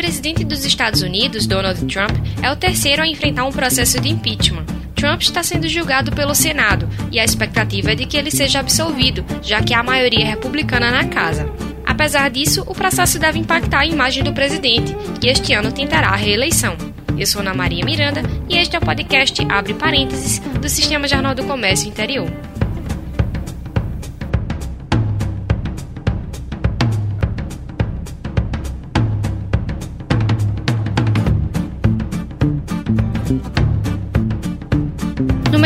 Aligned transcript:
presidente 0.00 0.44
dos 0.44 0.64
Estados 0.64 1.02
Unidos, 1.02 1.46
Donald 1.46 1.84
Trump, 1.84 2.16
é 2.42 2.50
o 2.50 2.56
terceiro 2.56 3.02
a 3.02 3.06
enfrentar 3.06 3.44
um 3.44 3.52
processo 3.52 4.00
de 4.00 4.08
impeachment. 4.08 4.64
Trump 4.94 5.20
está 5.20 5.42
sendo 5.42 5.68
julgado 5.68 6.10
pelo 6.10 6.34
Senado 6.34 6.88
e 7.12 7.20
a 7.20 7.24
expectativa 7.24 7.92
é 7.92 7.94
de 7.94 8.06
que 8.06 8.16
ele 8.16 8.30
seja 8.30 8.60
absolvido, 8.60 9.22
já 9.42 9.62
que 9.62 9.74
há 9.74 9.82
maioria 9.82 10.24
republicana 10.24 10.90
na 10.90 11.04
casa. 11.04 11.52
Apesar 11.84 12.30
disso, 12.30 12.64
o 12.66 12.74
processo 12.74 13.18
deve 13.18 13.38
impactar 13.38 13.80
a 13.80 13.86
imagem 13.86 14.24
do 14.24 14.32
presidente, 14.32 14.96
que 15.20 15.28
este 15.28 15.52
ano 15.52 15.70
tentará 15.70 16.08
a 16.08 16.16
reeleição. 16.16 16.78
Eu 17.18 17.26
sou 17.26 17.42
Ana 17.42 17.52
Maria 17.52 17.84
Miranda 17.84 18.22
e 18.48 18.56
este 18.56 18.76
é 18.76 18.78
o 18.78 18.82
podcast 18.82 19.38
Abre 19.50 19.74
Parênteses 19.74 20.38
do 20.38 20.68
Sistema 20.70 21.06
Jornal 21.06 21.34
do 21.34 21.44
Comércio 21.44 21.86
Interior. 21.86 22.49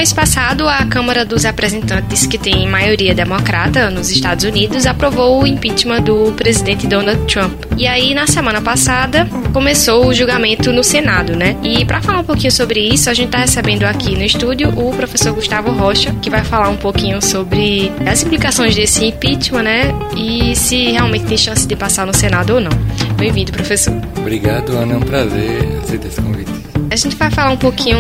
Mês 0.05 0.13
passado, 0.13 0.69
a 0.69 0.85
Câmara 0.85 1.25
dos 1.25 1.45
Representantes, 1.45 2.27
que 2.27 2.37
tem 2.37 2.69
maioria 2.69 3.15
democrata 3.15 3.89
nos 3.89 4.11
Estados 4.11 4.45
Unidos, 4.45 4.85
aprovou 4.85 5.43
o 5.43 5.47
impeachment 5.47 6.03
do 6.03 6.31
presidente 6.33 6.87
Donald 6.87 7.25
Trump. 7.25 7.55
E 7.79 7.87
aí, 7.87 8.13
na 8.13 8.27
semana 8.27 8.61
passada, 8.61 9.27
começou 9.51 10.07
o 10.07 10.13
julgamento 10.13 10.71
no 10.75 10.85
Senado, 10.85 11.35
né? 11.35 11.57
E 11.63 11.87
para 11.87 12.03
falar 12.03 12.19
um 12.19 12.25
pouquinho 12.25 12.53
sobre 12.53 12.81
isso, 12.81 13.09
a 13.09 13.15
gente 13.15 13.29
está 13.29 13.39
recebendo 13.39 13.85
aqui 13.85 14.15
no 14.15 14.23
estúdio 14.23 14.69
o 14.79 14.95
professor 14.95 15.33
Gustavo 15.33 15.71
Rocha, 15.71 16.15
que 16.21 16.29
vai 16.29 16.45
falar 16.45 16.69
um 16.69 16.77
pouquinho 16.77 17.23
sobre 17.23 17.91
as 18.05 18.23
implicações 18.23 18.75
desse 18.75 19.07
impeachment, 19.07 19.63
né? 19.63 19.95
E 20.15 20.55
se 20.55 20.91
realmente 20.91 21.25
tem 21.25 21.39
chance 21.39 21.67
de 21.67 21.75
passar 21.75 22.07
no 22.07 22.15
Senado 22.15 22.57
ou 22.57 22.61
não. 22.61 22.73
Bem-vindo, 23.17 23.53
professor. 23.53 23.95
Obrigado, 24.19 24.77
Ana. 24.77 24.93
É 24.93 24.97
um 24.99 25.01
prazer 25.01 25.79
aceitar 25.83 26.09
esse 26.09 26.21
convite. 26.21 26.64
A 26.95 26.97
gente 26.97 27.17
vai 27.17 27.29
falar 27.29 27.51
um 27.51 27.57
pouquinho 27.57 27.99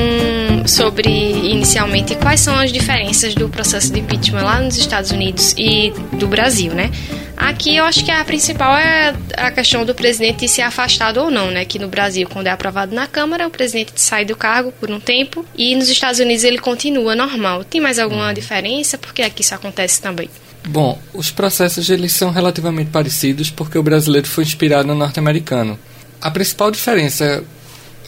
sobre, 0.68 1.10
inicialmente, 1.10 2.14
quais 2.14 2.38
são 2.38 2.54
as 2.54 2.72
diferenças 2.72 3.34
do 3.34 3.48
processo 3.48 3.92
de 3.92 3.98
impeachment 3.98 4.44
lá 4.44 4.60
nos 4.60 4.76
Estados 4.76 5.10
Unidos 5.10 5.52
e 5.58 5.92
do 6.12 6.28
Brasil, 6.28 6.72
né? 6.72 6.92
Aqui 7.36 7.74
eu 7.74 7.84
acho 7.86 8.04
que 8.04 8.12
a 8.12 8.24
principal 8.24 8.78
é 8.78 9.12
a 9.36 9.50
questão 9.50 9.84
do 9.84 9.96
presidente 9.96 10.46
ser 10.46 10.62
afastado 10.62 11.16
ou 11.16 11.28
não, 11.28 11.50
né? 11.50 11.64
Que 11.64 11.76
no 11.76 11.88
Brasil, 11.88 12.28
quando 12.32 12.46
é 12.46 12.50
aprovado 12.50 12.94
na 12.94 13.08
Câmara, 13.08 13.48
o 13.48 13.50
presidente 13.50 13.90
sai 13.96 14.24
do 14.24 14.36
cargo 14.36 14.70
por 14.70 14.88
um 14.88 15.00
tempo 15.00 15.44
e 15.58 15.74
nos 15.74 15.88
Estados 15.88 16.20
Unidos 16.20 16.44
ele 16.44 16.58
continua 16.58 17.16
normal. 17.16 17.64
Tem 17.64 17.80
mais 17.80 17.98
alguma 17.98 18.32
diferença? 18.32 18.96
Porque 18.96 19.22
aqui 19.22 19.42
isso 19.42 19.56
acontece 19.56 20.00
também. 20.00 20.30
Bom, 20.68 21.00
os 21.12 21.32
processos 21.32 21.90
eles 21.90 22.12
são 22.12 22.30
relativamente 22.30 22.92
parecidos 22.92 23.50
porque 23.50 23.76
o 23.76 23.82
brasileiro 23.82 24.28
foi 24.28 24.44
inspirado 24.44 24.86
no 24.86 24.94
norte-americano. 24.94 25.76
A 26.22 26.30
principal 26.30 26.70
diferença 26.70 27.42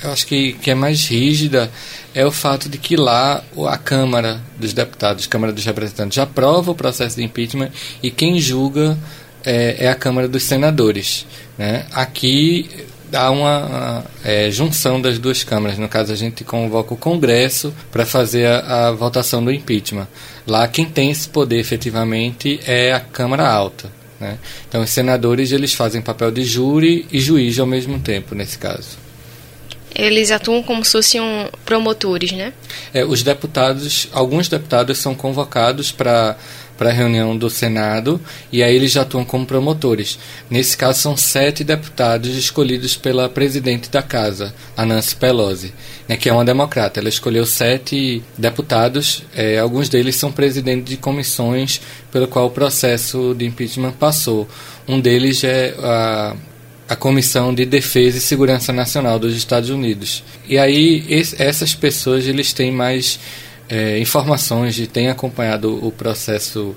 eu 0.03 0.13
acho 0.13 0.27
que, 0.27 0.53
que 0.55 0.71
é 0.71 0.75
mais 0.75 1.07
rígida 1.07 1.71
é 2.15 2.25
o 2.25 2.33
fato 2.33 2.69
de 2.69 2.79
que 2.79 2.97
lá 2.97 3.43
a 3.69 3.77
Câmara 3.77 4.41
dos 4.59 4.73
Deputados, 4.73 5.27
Câmara 5.27 5.53
dos 5.53 5.65
Representantes, 5.65 6.19
aprova 6.19 6.71
o 6.71 6.75
processo 6.75 7.17
de 7.17 7.23
impeachment 7.23 7.71
e 8.03 8.11
quem 8.11 8.39
julga 8.39 8.97
é, 9.45 9.85
é 9.85 9.89
a 9.89 9.95
Câmara 9.95 10.29
dos 10.29 10.43
Senadores. 10.43 11.27
Né? 11.59 11.87
Aqui 11.93 12.69
há 13.13 13.31
uma 13.31 14.05
é, 14.25 14.51
junção 14.51 15.01
das 15.01 15.19
duas 15.19 15.45
câmaras. 15.45 15.79
No 15.79 15.89
caso, 15.89 16.13
a 16.13 16.17
gente 16.17 16.43
convoca 16.43 16.95
o 16.95 16.97
Congresso 16.97 17.73
para 17.93 18.05
fazer 18.05 18.47
a, 18.47 18.89
a, 18.89 18.93
votação 18.93 19.45
do 19.45 19.53
impeachment. 19.53 20.09
Lá, 20.47 20.67
quem 20.69 20.85
tem 20.85 21.11
esse 21.11 21.29
poder 21.29 21.59
efetivamente 21.59 22.61
é 22.67 22.93
a 22.93 23.01
Câmara 23.01 23.49
Alta. 23.49 23.91
Né? 24.19 24.39
Então, 24.69 24.83
os 24.83 24.91
senadores 24.91 25.53
eles 25.53 25.75
fazem 25.75 26.03
papel 26.03 26.31
de 26.31 26.45
júri 26.45 27.07
e 27.13 27.21
juiz 27.21 27.59
ao 27.59 27.67
mesmo 27.67 27.99
tempo, 28.01 28.35
nesse 28.35 28.59
caso 28.59 29.06
eles 29.97 30.31
atuam 30.31 30.63
como 30.63 30.85
se 30.85 30.93
fossem 30.93 31.21
promotores, 31.65 32.33
né? 32.33 32.53
É, 32.93 33.05
os 33.05 33.23
deputados, 33.23 34.09
alguns 34.13 34.49
deputados 34.49 34.99
são 34.99 35.15
convocados 35.15 35.91
para 35.91 36.37
para 36.77 36.91
a 36.91 36.93
reunião 36.93 37.37
do 37.37 37.49
Senado 37.49 38.21
e 38.53 38.63
aí 38.63 38.75
eles 38.75 38.93
já 38.93 39.03
atuam 39.03 39.25
como 39.25 39.47
promotores. 39.47 40.19
Nesse 40.51 40.77
caso 40.77 41.01
são 41.01 41.17
sete 41.17 41.65
deputados 41.65 42.37
escolhidos 42.37 42.97
pela 42.97 43.29
presidente 43.29 43.91
da 43.91 44.03
casa, 44.03 44.55
a 44.77 44.85
Nancy 44.85 45.17
Pelosi, 45.17 45.73
né, 46.07 46.17
que 46.17 46.29
é 46.29 46.33
uma 46.33 46.45
democrata. 46.45 47.01
Ela 47.01 47.09
escolheu 47.09 47.47
sete 47.47 48.23
deputados, 48.37 49.23
é, 49.35 49.59
alguns 49.59 49.89
deles 49.89 50.17
são 50.17 50.31
presidentes 50.31 50.91
de 50.91 50.97
comissões 50.97 51.81
pelo 52.13 52.29
qual 52.29 52.47
o 52.47 52.51
processo 52.51 53.35
de 53.37 53.47
impeachment 53.47 53.93
passou. 53.93 54.47
Um 54.87 55.01
deles 55.01 55.43
é 55.45 55.75
a 55.83 56.37
a 56.89 56.95
Comissão 56.95 57.55
de 57.55 57.65
Defesa 57.65 58.19
e 58.19 58.21
Segurança 58.21 58.73
Nacional 58.73 59.19
dos 59.19 59.37
Estados 59.37 59.71
Unidos. 59.71 60.23
E 60.49 60.59
aí 60.59 61.05
esse, 61.09 61.41
essas 61.43 61.75
pessoas 61.75 62.27
eles 62.27 62.53
têm 62.53 62.71
mais 62.71 63.19
é, 63.69 63.99
informações 63.99 64.79
e 64.79 64.87
têm 64.87 65.09
acompanhado 65.09 65.85
o 65.85 65.91
processo 65.91 66.75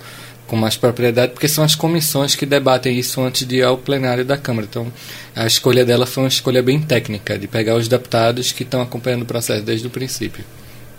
com 0.48 0.56
mais 0.56 0.76
propriedade, 0.76 1.34
porque 1.34 1.48
são 1.48 1.64
as 1.64 1.76
comissões 1.76 2.34
que 2.34 2.44
debatem 2.44 2.98
isso 2.98 3.22
antes 3.22 3.46
de 3.46 3.58
ir 3.58 3.64
ao 3.64 3.78
plenário 3.78 4.26
da 4.26 4.36
Câmara. 4.36 4.66
Então, 4.68 4.92
a 5.36 5.46
escolha 5.46 5.86
dela 5.86 6.08
foi 6.08 6.24
uma 6.24 6.30
escolha 6.30 6.64
bem 6.64 6.82
técnica, 6.82 7.38
de 7.38 7.48
pegar 7.48 7.76
os 7.76 7.88
deputados 7.88 8.52
que 8.52 8.64
estão 8.64 8.82
acompanhando 8.82 9.22
o 9.22 9.26
processo 9.26 9.62
desde 9.62 9.86
o 9.86 9.92
princípio. 9.92 10.44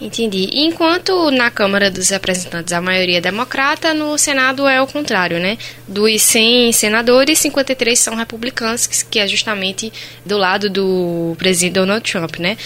Entendi. 0.00 0.48
Enquanto 0.54 1.30
na 1.30 1.50
Câmara 1.50 1.90
dos 1.90 2.08
Representantes 2.08 2.72
a 2.72 2.80
maioria 2.80 3.18
é 3.18 3.20
democrata, 3.20 3.92
no 3.92 4.16
Senado 4.16 4.66
é 4.66 4.80
o 4.80 4.86
contrário, 4.86 5.38
né? 5.38 5.58
Dos 5.86 6.22
100 6.22 6.72
senadores, 6.72 7.38
53 7.38 7.98
são 7.98 8.14
republicanos, 8.14 8.86
que 8.86 9.18
é 9.18 9.28
justamente 9.28 9.92
do 10.24 10.38
lado 10.38 10.70
do 10.70 11.34
presidente 11.36 11.74
Donald 11.74 12.10
Trump, 12.10 12.38
né? 12.38 12.56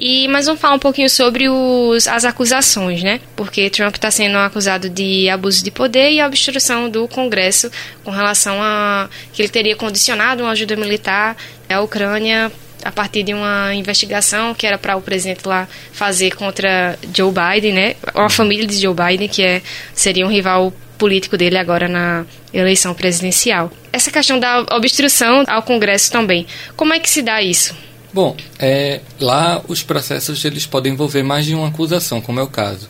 E, 0.00 0.28
mas 0.28 0.46
vamos 0.46 0.60
falar 0.60 0.76
um 0.76 0.78
pouquinho 0.78 1.10
sobre 1.10 1.48
os, 1.48 2.06
as 2.06 2.24
acusações, 2.24 3.02
né? 3.02 3.20
Porque 3.36 3.68
Trump 3.68 3.96
está 3.96 4.10
sendo 4.10 4.38
acusado 4.38 4.88
de 4.88 5.28
abuso 5.28 5.62
de 5.62 5.70
poder 5.70 6.12
e 6.12 6.22
obstrução 6.22 6.88
do 6.88 7.06
Congresso 7.08 7.70
com 8.02 8.10
relação 8.10 8.62
a 8.62 9.10
que 9.32 9.42
ele 9.42 9.48
teria 9.48 9.76
condicionado 9.76 10.42
uma 10.42 10.52
ajuda 10.52 10.76
militar 10.76 11.36
à 11.68 11.80
Ucrânia 11.80 12.50
a 12.84 12.92
partir 12.92 13.22
de 13.22 13.34
uma 13.34 13.74
investigação 13.74 14.54
que 14.54 14.66
era 14.66 14.78
para 14.78 14.96
o 14.96 15.02
presidente 15.02 15.46
lá 15.46 15.68
fazer 15.92 16.34
contra 16.36 16.98
Joe 17.14 17.32
Biden, 17.32 17.72
né? 17.72 17.96
Uma 18.14 18.30
família 18.30 18.66
de 18.66 18.80
Joe 18.80 18.94
Biden 18.94 19.28
que 19.28 19.42
é 19.42 19.62
seria 19.94 20.26
um 20.26 20.30
rival 20.30 20.72
político 20.96 21.36
dele 21.36 21.56
agora 21.56 21.88
na 21.88 22.26
eleição 22.52 22.92
presidencial. 22.92 23.70
Essa 23.92 24.10
questão 24.10 24.38
da 24.38 24.66
obstrução 24.72 25.44
ao 25.46 25.62
Congresso 25.62 26.10
também. 26.10 26.46
Como 26.76 26.92
é 26.92 26.98
que 26.98 27.08
se 27.08 27.22
dá 27.22 27.40
isso? 27.40 27.74
Bom, 28.12 28.36
é, 28.58 29.00
lá 29.20 29.62
os 29.68 29.82
processos 29.82 30.44
eles 30.44 30.66
podem 30.66 30.92
envolver 30.92 31.22
mais 31.22 31.44
de 31.44 31.54
uma 31.54 31.68
acusação, 31.68 32.20
como 32.20 32.40
é 32.40 32.42
o 32.42 32.48
caso. 32.48 32.88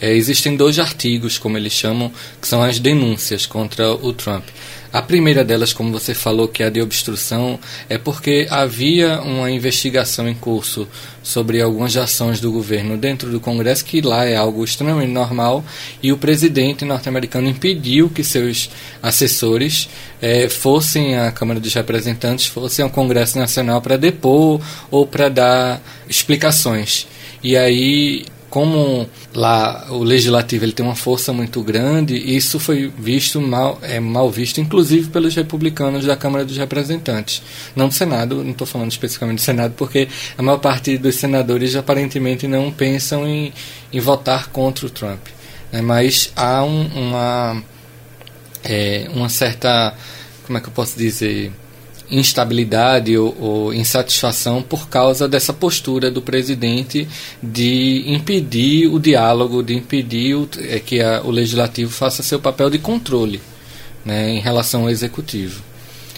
É, 0.00 0.14
existem 0.14 0.56
dois 0.56 0.78
artigos, 0.78 1.38
como 1.38 1.56
eles 1.56 1.72
chamam, 1.72 2.12
que 2.40 2.46
são 2.46 2.62
as 2.62 2.78
denúncias 2.78 3.46
contra 3.46 3.92
o 3.92 4.12
Trump. 4.12 4.44
A 4.90 5.02
primeira 5.02 5.44
delas, 5.44 5.74
como 5.74 5.92
você 5.92 6.14
falou, 6.14 6.48
que 6.48 6.62
é 6.62 6.66
a 6.66 6.70
de 6.70 6.80
obstrução, 6.80 7.58
é 7.90 7.98
porque 7.98 8.46
havia 8.48 9.20
uma 9.20 9.50
investigação 9.50 10.26
em 10.26 10.34
curso 10.34 10.88
sobre 11.22 11.60
algumas 11.60 11.94
ações 11.94 12.40
do 12.40 12.50
governo 12.50 12.96
dentro 12.96 13.30
do 13.30 13.38
Congresso, 13.38 13.84
que 13.84 14.00
lá 14.00 14.24
é 14.24 14.34
algo 14.34 14.64
extremamente 14.64 15.12
normal, 15.12 15.62
e 16.02 16.10
o 16.10 16.16
presidente 16.16 16.86
norte-americano 16.86 17.48
impediu 17.48 18.08
que 18.08 18.24
seus 18.24 18.70
assessores 19.02 19.90
é, 20.22 20.48
fossem 20.48 21.18
à 21.18 21.30
Câmara 21.32 21.60
dos 21.60 21.74
Representantes, 21.74 22.46
fossem 22.46 22.82
ao 22.82 22.90
Congresso 22.90 23.38
Nacional 23.38 23.82
para 23.82 23.98
depor 23.98 24.58
ou 24.90 25.06
para 25.06 25.28
dar 25.28 25.82
explicações. 26.08 27.06
E 27.42 27.58
aí 27.58 28.24
como 28.50 29.08
lá 29.34 29.86
o 29.90 30.02
legislativo 30.02 30.64
ele 30.64 30.72
tem 30.72 30.84
uma 30.84 30.94
força 30.94 31.32
muito 31.32 31.62
grande, 31.62 32.16
isso 32.16 32.58
foi 32.58 32.90
visto 32.98 33.40
mal, 33.40 33.78
é 33.82 34.00
mal 34.00 34.30
visto, 34.30 34.60
inclusive 34.60 35.10
pelos 35.10 35.34
republicanos 35.34 36.04
da 36.04 36.16
Câmara 36.16 36.44
dos 36.44 36.56
Representantes, 36.56 37.42
não 37.76 37.88
do 37.88 37.94
Senado. 37.94 38.42
Não 38.42 38.52
estou 38.52 38.66
falando 38.66 38.90
especificamente 38.90 39.38
do 39.38 39.42
Senado, 39.42 39.74
porque 39.76 40.08
a 40.36 40.42
maior 40.42 40.58
parte 40.58 40.96
dos 40.96 41.16
senadores 41.16 41.76
aparentemente 41.76 42.46
não 42.46 42.72
pensam 42.72 43.26
em, 43.26 43.52
em 43.92 44.00
votar 44.00 44.48
contra 44.48 44.86
o 44.86 44.90
Trump, 44.90 45.26
né? 45.70 45.82
mas 45.82 46.32
há 46.34 46.64
um, 46.64 46.86
uma 46.86 47.62
é, 48.64 49.08
uma 49.14 49.28
certa 49.28 49.94
como 50.46 50.56
é 50.56 50.60
que 50.60 50.68
eu 50.68 50.72
posso 50.72 50.98
dizer 50.98 51.52
instabilidade 52.10 53.16
ou, 53.16 53.36
ou, 53.38 53.74
insatisfação 53.74 54.62
por 54.62 54.88
causa 54.88 55.28
dessa 55.28 55.52
postura 55.52 56.10
do 56.10 56.22
presidente 56.22 57.06
de 57.42 58.04
impedir 58.06 58.86
o 58.86 58.98
diálogo, 58.98 59.62
de 59.62 59.74
impedir 59.74 60.34
o, 60.34 60.48
é, 60.58 60.78
que 60.80 61.00
a, 61.00 61.22
o 61.22 61.30
legislativo 61.30 61.90
faça 61.90 62.22
seu 62.22 62.38
papel 62.40 62.70
de 62.70 62.78
controle 62.78 63.40
né, 64.04 64.30
em 64.30 64.40
relação 64.40 64.82
ao 64.82 64.90
executivo. 64.90 65.62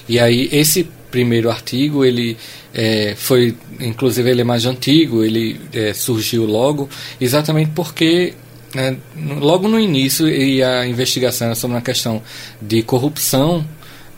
E 0.09 0.19
aí 0.19 0.49
esse 0.53 0.89
primeiro 1.11 1.51
artigo 1.51 2.05
ele 2.05 2.37
é, 2.73 3.15
foi, 3.17 3.57
inclusive 3.81 4.31
ele 4.31 4.43
é 4.43 4.45
mais 4.45 4.65
antigo, 4.65 5.25
ele 5.25 5.61
é, 5.73 5.93
surgiu 5.93 6.47
logo 6.47 6.89
exatamente 7.21 7.73
porque 7.75 8.35
né, 8.75 8.97
logo 9.41 9.67
no 9.67 9.79
início 9.79 10.29
e 10.29 10.63
a 10.63 10.87
investigação 10.87 11.53
sobre 11.55 11.77
uma 11.77 11.83
questão 11.83 12.23
de 12.63 12.83
corrupção 12.83 13.67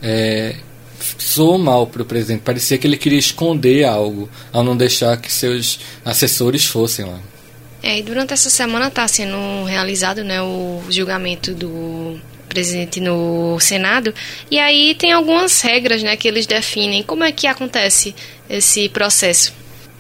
é, 0.03 0.57
soou 1.23 1.59
mal 1.59 1.87
para 1.87 2.03
o 2.03 2.05
presidente. 2.05 2.43
Parecia 2.43 2.79
que 2.79 2.87
ele 2.87 2.97
queria 2.97 3.19
esconder 3.19 3.85
algo 3.85 4.29
ao 4.53 4.63
não 4.63 4.77
deixar 4.77 5.17
que 5.17 5.33
seus 5.33 5.81
assessores 6.05 6.65
fossem 6.65 7.05
lá. 7.05 7.21
É, 7.83 7.99
e 7.99 8.03
durante 8.03 8.33
essa 8.33 8.49
semana 8.49 8.87
está 8.87 9.07
sendo 9.09 9.65
realizado 9.65 10.23
né, 10.23 10.41
o 10.41 10.83
julgamento 10.89 11.53
do 11.53 12.19
presidente 12.49 13.01
no 13.01 13.59
Senado. 13.59 14.15
E 14.51 14.59
aí 14.59 14.95
tem 14.95 15.11
algumas 15.11 15.61
regras 15.63 16.03
né, 16.03 16.17
que 16.17 16.29
eles 16.29 16.47
definem. 16.47 17.03
Como 17.03 17.25
é 17.25 17.33
que 17.33 17.47
acontece 17.47 18.15
esse 18.49 18.89
processo? 18.89 19.53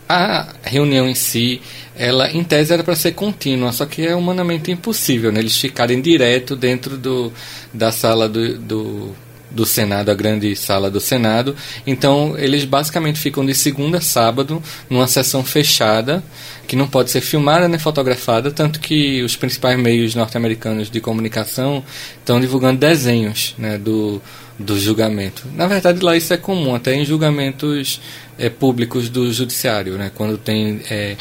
A 0.08 0.54
reunião 0.62 1.08
em 1.08 1.14
si, 1.14 1.60
ela 1.96 2.30
em 2.30 2.44
tese 2.44 2.72
era 2.72 2.84
para 2.84 2.94
ser 2.94 3.12
contínua, 3.12 3.72
só 3.72 3.86
que 3.86 4.06
é 4.06 4.14
humanamente 4.14 4.70
impossível 4.70 5.32
né, 5.32 5.40
eles 5.40 5.56
ficarem 5.56 6.00
direto 6.00 6.54
dentro 6.54 6.98
do, 6.98 7.32
da 7.72 7.90
sala 7.90 8.28
do, 8.28 8.58
do 8.58 9.16
do 9.54 9.66
Senado, 9.66 10.10
a 10.10 10.14
grande 10.14 10.54
sala 10.56 10.90
do 10.90 11.00
Senado. 11.00 11.54
Então, 11.86 12.34
eles 12.38 12.64
basicamente 12.64 13.18
ficam 13.18 13.44
de 13.44 13.54
segunda 13.54 13.98
a 13.98 14.00
sábado 14.00 14.62
numa 14.88 15.06
sessão 15.06 15.44
fechada, 15.44 16.22
que 16.66 16.76
não 16.76 16.88
pode 16.88 17.10
ser 17.10 17.20
filmada 17.20 17.68
nem 17.68 17.78
fotografada, 17.78 18.50
tanto 18.50 18.80
que 18.80 19.22
os 19.22 19.36
principais 19.36 19.78
meios 19.78 20.14
norte-americanos 20.14 20.90
de 20.90 21.00
comunicação 21.00 21.84
estão 22.18 22.40
divulgando 22.40 22.78
desenhos 22.78 23.54
né, 23.58 23.76
do, 23.78 24.22
do 24.58 24.78
julgamento. 24.78 25.46
Na 25.54 25.66
verdade, 25.66 26.00
lá 26.00 26.16
isso 26.16 26.32
é 26.32 26.36
comum, 26.36 26.74
até 26.74 26.94
em 26.94 27.04
julgamentos 27.04 28.00
é, 28.38 28.48
públicos 28.48 29.08
do 29.08 29.32
judiciário, 29.32 29.98
né, 29.98 30.10
quando 30.14 30.38
tem 30.38 30.80
é, 30.90 31.16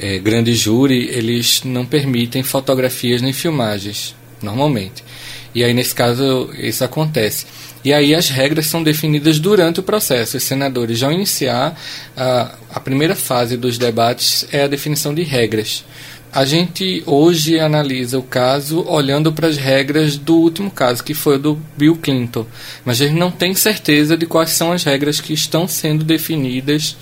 é, 0.00 0.18
grande 0.18 0.54
júri, 0.54 1.08
eles 1.12 1.62
não 1.64 1.84
permitem 1.84 2.42
fotografias 2.42 3.22
nem 3.22 3.32
filmagens, 3.32 4.14
normalmente. 4.42 5.04
E 5.54 5.64
aí, 5.64 5.72
nesse 5.74 5.94
caso, 5.94 6.50
isso 6.58 6.84
acontece. 6.84 7.46
E 7.88 7.92
aí 7.94 8.14
as 8.14 8.28
regras 8.28 8.66
são 8.66 8.82
definidas 8.82 9.38
durante 9.38 9.80
o 9.80 9.82
processo. 9.82 10.36
Os 10.36 10.42
senadores, 10.42 11.02
ao 11.02 11.10
iniciar 11.10 11.74
a, 12.14 12.54
a 12.74 12.78
primeira 12.78 13.16
fase 13.16 13.56
dos 13.56 13.78
debates, 13.78 14.46
é 14.52 14.64
a 14.64 14.68
definição 14.68 15.14
de 15.14 15.22
regras. 15.22 15.86
A 16.30 16.44
gente 16.44 17.02
hoje 17.06 17.58
analisa 17.58 18.18
o 18.18 18.22
caso 18.22 18.84
olhando 18.86 19.32
para 19.32 19.48
as 19.48 19.56
regras 19.56 20.18
do 20.18 20.36
último 20.36 20.70
caso, 20.70 21.02
que 21.02 21.14
foi 21.14 21.36
o 21.36 21.38
do 21.38 21.62
Bill 21.78 21.96
Clinton. 21.96 22.46
Mas 22.84 23.00
a 23.00 23.06
gente 23.06 23.18
não 23.18 23.30
tem 23.30 23.54
certeza 23.54 24.18
de 24.18 24.26
quais 24.26 24.50
são 24.50 24.70
as 24.70 24.84
regras 24.84 25.18
que 25.18 25.32
estão 25.32 25.66
sendo 25.66 26.04
definidas 26.04 26.94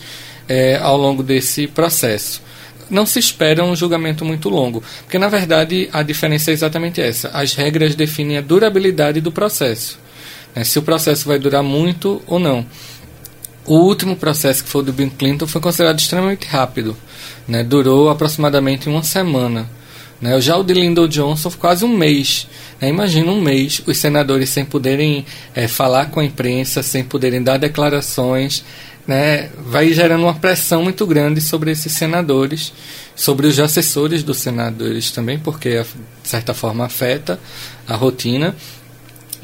é, 0.48 0.76
ao 0.76 0.96
longo 0.96 1.20
desse 1.20 1.66
processo. 1.66 2.40
Não 2.88 3.04
se 3.04 3.18
espera 3.18 3.64
um 3.64 3.74
julgamento 3.74 4.24
muito 4.24 4.48
longo, 4.48 4.84
porque 5.02 5.18
na 5.18 5.28
verdade 5.28 5.88
a 5.92 6.04
diferença 6.04 6.52
é 6.52 6.54
exatamente 6.54 7.00
essa. 7.00 7.30
As 7.30 7.54
regras 7.54 7.96
definem 7.96 8.38
a 8.38 8.40
durabilidade 8.40 9.20
do 9.20 9.32
processo 9.32 10.05
né, 10.56 10.64
se 10.64 10.78
o 10.78 10.82
processo 10.82 11.28
vai 11.28 11.38
durar 11.38 11.62
muito 11.62 12.22
ou 12.26 12.38
não. 12.38 12.64
O 13.66 13.78
último 13.80 14.16
processo, 14.16 14.64
que 14.64 14.70
foi 14.70 14.80
o 14.80 14.84
do 14.84 14.92
Bill 14.92 15.10
Clinton, 15.18 15.46
foi 15.46 15.60
considerado 15.60 15.98
extremamente 15.98 16.46
rápido. 16.46 16.96
Né, 17.46 17.62
durou 17.62 18.08
aproximadamente 18.08 18.88
uma 18.88 19.02
semana. 19.02 19.68
Né, 20.20 20.40
já 20.40 20.56
o 20.56 20.64
de 20.64 20.72
Lyndon 20.72 21.08
Johnson 21.08 21.50
quase 21.58 21.84
um 21.84 21.94
mês. 21.94 22.48
Né, 22.80 22.88
imagina 22.88 23.30
um 23.30 23.40
mês, 23.40 23.82
os 23.86 23.98
senadores 23.98 24.48
sem 24.48 24.64
poderem 24.64 25.26
é, 25.54 25.68
falar 25.68 26.06
com 26.06 26.20
a 26.20 26.24
imprensa, 26.24 26.82
sem 26.82 27.04
poderem 27.04 27.42
dar 27.42 27.58
declarações. 27.58 28.64
Né, 29.06 29.50
vai 29.58 29.92
gerando 29.92 30.22
uma 30.22 30.34
pressão 30.34 30.82
muito 30.82 31.06
grande 31.06 31.40
sobre 31.40 31.70
esses 31.70 31.92
senadores, 31.92 32.72
sobre 33.14 33.46
os 33.46 33.58
assessores 33.58 34.22
dos 34.22 34.38
senadores 34.38 35.10
também, 35.10 35.38
porque 35.38 35.80
de 35.80 36.28
certa 36.28 36.54
forma 36.54 36.84
afeta 36.86 37.38
a 37.86 37.94
rotina. 37.94 38.54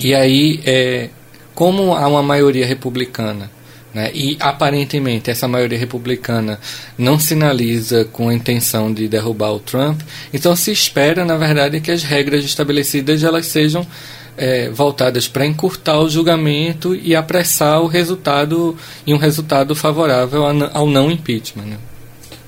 E 0.02 0.14
aí, 0.14 0.60
é, 0.64 1.10
como 1.54 1.94
há 1.94 2.06
uma 2.08 2.22
maioria 2.22 2.66
republicana, 2.66 3.50
né, 3.94 4.10
e 4.14 4.36
aparentemente 4.40 5.30
essa 5.30 5.46
maioria 5.46 5.78
republicana 5.78 6.58
não 6.96 7.18
sinaliza 7.18 8.06
com 8.06 8.28
a 8.28 8.34
intenção 8.34 8.92
de 8.92 9.06
derrubar 9.06 9.52
o 9.52 9.60
Trump, 9.60 10.00
então 10.32 10.56
se 10.56 10.72
espera, 10.72 11.24
na 11.24 11.36
verdade, 11.36 11.80
que 11.80 11.90
as 11.90 12.02
regras 12.02 12.44
estabelecidas 12.44 13.22
elas 13.22 13.46
sejam 13.46 13.86
é, 14.36 14.70
voltadas 14.70 15.28
para 15.28 15.46
encurtar 15.46 15.98
o 15.98 16.08
julgamento 16.08 16.94
e 16.94 17.14
apressar 17.14 17.80
o 17.82 17.86
resultado 17.86 18.76
e 19.06 19.12
um 19.12 19.18
resultado 19.18 19.74
favorável 19.74 20.44
ao 20.72 20.86
não 20.86 21.10
impeachment. 21.10 21.64
Né? 21.64 21.76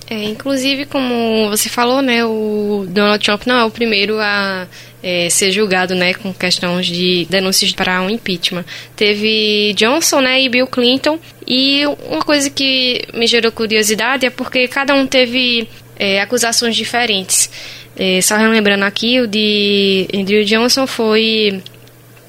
É, 0.08 0.22
inclusive, 0.24 0.84
como 0.84 1.48
você 1.48 1.68
falou, 1.68 2.02
né, 2.02 2.24
o 2.24 2.84
Donald 2.88 3.24
Trump 3.24 3.46
não 3.46 3.56
é 3.56 3.64
o 3.64 3.70
primeiro 3.70 4.18
a 4.20 4.68
é, 5.02 5.30
ser 5.30 5.50
julgado, 5.50 5.94
né, 5.94 6.12
com 6.12 6.32
questões 6.32 6.86
de 6.86 7.26
denúncias 7.30 7.72
para 7.72 8.02
um 8.02 8.10
impeachment. 8.10 8.64
Teve 8.94 9.72
Johnson, 9.74 10.20
né, 10.20 10.42
e 10.42 10.48
Bill 10.48 10.66
Clinton. 10.66 11.18
E 11.46 11.84
uma 12.08 12.22
coisa 12.22 12.50
que 12.50 13.02
me 13.14 13.26
gerou 13.26 13.50
curiosidade 13.50 14.26
é 14.26 14.30
porque 14.30 14.68
cada 14.68 14.94
um 14.94 15.06
teve 15.06 15.68
é, 15.98 16.20
acusações 16.20 16.76
diferentes. 16.76 17.50
É, 17.96 18.20
só 18.20 18.36
lembrando 18.36 18.82
aqui, 18.82 19.20
o 19.20 19.26
de 19.26 20.06
Andrew 20.12 20.44
Johnson 20.44 20.86
foi 20.86 21.62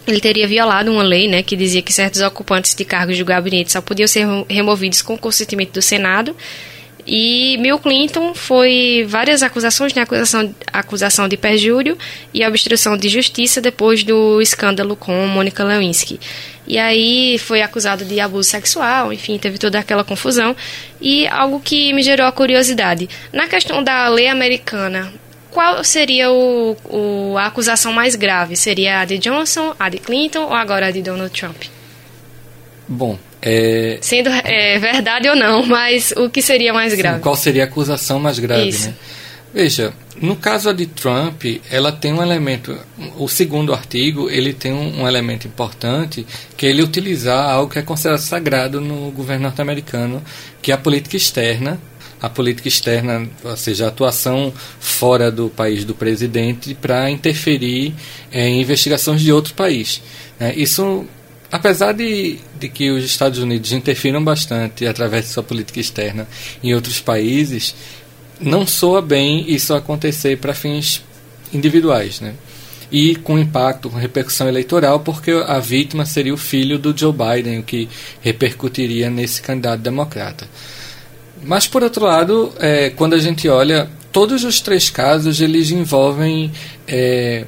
ele 0.07 0.21
teria 0.21 0.47
violado 0.47 0.91
uma 0.91 1.01
lei 1.01 1.27
né, 1.27 1.41
que 1.41 1.55
dizia 1.55 1.81
que 1.81 1.91
certos 1.91 2.21
ocupantes 2.21 2.75
de 2.75 2.85
cargos 2.85 3.17
de 3.17 3.23
gabinete 3.23 3.71
só 3.71 3.81
podiam 3.81 4.07
ser 4.07 4.27
removidos 4.47 5.01
com 5.01 5.17
consentimento 5.17 5.73
do 5.73 5.81
Senado. 5.81 6.35
E 7.07 7.57
Bill 7.61 7.77
Clinton 7.77 8.33
foi 8.33 9.05
várias 9.07 9.43
acusações, 9.43 9.93
né? 9.93 10.01
Acusação, 10.01 10.55
acusação 10.73 11.27
de 11.27 11.37
perjúrio 11.37 11.97
e 12.33 12.45
obstrução 12.45 12.97
de 12.97 13.09
justiça 13.09 13.61
depois 13.61 14.03
do 14.03 14.41
escândalo 14.41 14.95
com 14.95 15.27
Mônica 15.27 15.63
Lewinsky. 15.63 16.19
E 16.67 16.79
aí 16.79 17.37
foi 17.37 17.61
acusado 17.61 18.03
de 18.03 18.19
abuso 18.19 18.49
sexual, 18.49 19.13
enfim, 19.13 19.37
teve 19.37 19.59
toda 19.59 19.77
aquela 19.77 20.03
confusão. 20.03 20.55
E 20.99 21.27
algo 21.27 21.59
que 21.59 21.93
me 21.93 22.01
gerou 22.01 22.25
a 22.25 22.31
curiosidade. 22.31 23.07
Na 23.31 23.47
questão 23.47 23.83
da 23.83 24.07
lei 24.07 24.27
americana, 24.27 25.13
qual 25.51 25.83
seria 25.83 26.31
o, 26.31 26.75
o, 26.85 27.37
a 27.37 27.45
acusação 27.45 27.93
mais 27.93 28.15
grave? 28.15 28.55
Seria 28.55 29.01
a 29.01 29.05
de 29.05 29.19
Johnson, 29.19 29.75
a 29.79 29.89
de 29.89 29.99
Clinton 29.99 30.45
ou 30.45 30.53
agora 30.53 30.87
a 30.87 30.91
de 30.91 31.03
Donald 31.03 31.31
Trump? 31.31 31.63
Bom, 32.87 33.17
é... 33.47 33.99
Sendo 34.01 34.29
é, 34.29 34.79
verdade 34.79 35.29
ou 35.29 35.35
não, 35.35 35.63
mas 35.67 36.11
o 36.17 36.31
que 36.31 36.41
seria 36.41 36.73
mais 36.73 36.95
grave? 36.95 37.17
Sim, 37.17 37.21
qual 37.21 37.35
seria 37.35 37.63
a 37.63 37.67
acusação 37.67 38.19
mais 38.19 38.39
grave, 38.39 38.69
Isso. 38.69 38.87
né? 38.87 38.95
Veja, 39.53 39.93
no 40.19 40.35
caso 40.35 40.73
de 40.73 40.87
Trump, 40.87 41.45
ela 41.69 41.91
tem 41.91 42.11
um 42.11 42.21
elemento, 42.21 42.77
o 43.17 43.27
segundo 43.27 43.71
artigo, 43.71 44.29
ele 44.29 44.51
tem 44.51 44.73
um, 44.73 45.03
um 45.03 45.07
elemento 45.07 45.47
importante, 45.47 46.25
que 46.57 46.65
é 46.65 46.69
ele 46.69 46.81
utilizar 46.81 47.51
algo 47.51 47.71
que 47.71 47.77
é 47.77 47.83
considerado 47.83 48.19
sagrado 48.19 48.81
no 48.81 49.11
governo 49.11 49.43
norte-americano, 49.43 50.21
que 50.61 50.71
é 50.71 50.75
a 50.75 50.77
política 50.77 51.15
externa, 51.15 51.79
a 52.19 52.27
política 52.27 52.67
externa, 52.67 53.29
ou 53.43 53.55
seja, 53.55 53.85
a 53.85 53.89
atuação 53.89 54.51
fora 54.79 55.31
do 55.31 55.49
país 55.49 55.85
do 55.85 55.93
presidente 55.93 56.73
para 56.73 57.09
interferir 57.11 57.93
é, 58.31 58.47
em 58.47 58.59
investigações 58.59 59.21
de 59.21 59.31
outro 59.31 59.53
país. 59.53 60.01
É, 60.39 60.53
isso 60.55 61.05
apesar 61.55 61.93
de, 61.93 62.37
de 62.59 62.67
que 62.67 62.91
os 62.91 63.03
Estados 63.03 63.39
Unidos 63.39 63.71
interfiram 63.71 64.23
bastante 64.23 64.85
através 64.85 65.25
de 65.25 65.31
sua 65.31 65.43
política 65.43 65.79
externa 65.79 66.27
em 66.61 66.73
outros 66.73 66.99
países, 66.99 67.73
não 68.39 68.67
soa 68.67 69.01
bem 69.01 69.49
isso 69.49 69.73
acontecer 69.73 70.37
para 70.37 70.53
fins 70.53 71.01
individuais, 71.53 72.19
né? 72.19 72.33
E 72.91 73.15
com 73.15 73.39
impacto, 73.39 73.89
com 73.89 73.97
repercussão 73.97 74.47
eleitoral, 74.47 74.99
porque 74.99 75.31
a 75.31 75.59
vítima 75.59 76.05
seria 76.05 76.33
o 76.33 76.37
filho 76.37 76.77
do 76.77 76.95
Joe 76.95 77.13
Biden, 77.13 77.59
o 77.59 77.63
que 77.63 77.87
repercutiria 78.21 79.09
nesse 79.09 79.41
candidato 79.41 79.79
democrata. 79.81 80.47
Mas, 81.41 81.67
por 81.67 81.83
outro 81.83 82.05
lado, 82.05 82.53
é, 82.59 82.89
quando 82.89 83.13
a 83.13 83.17
gente 83.17 83.47
olha, 83.47 83.89
todos 84.11 84.43
os 84.43 84.59
três 84.59 84.89
casos 84.89 85.41
eles 85.41 85.71
envolvem 85.71 86.51
é, 86.87 87.45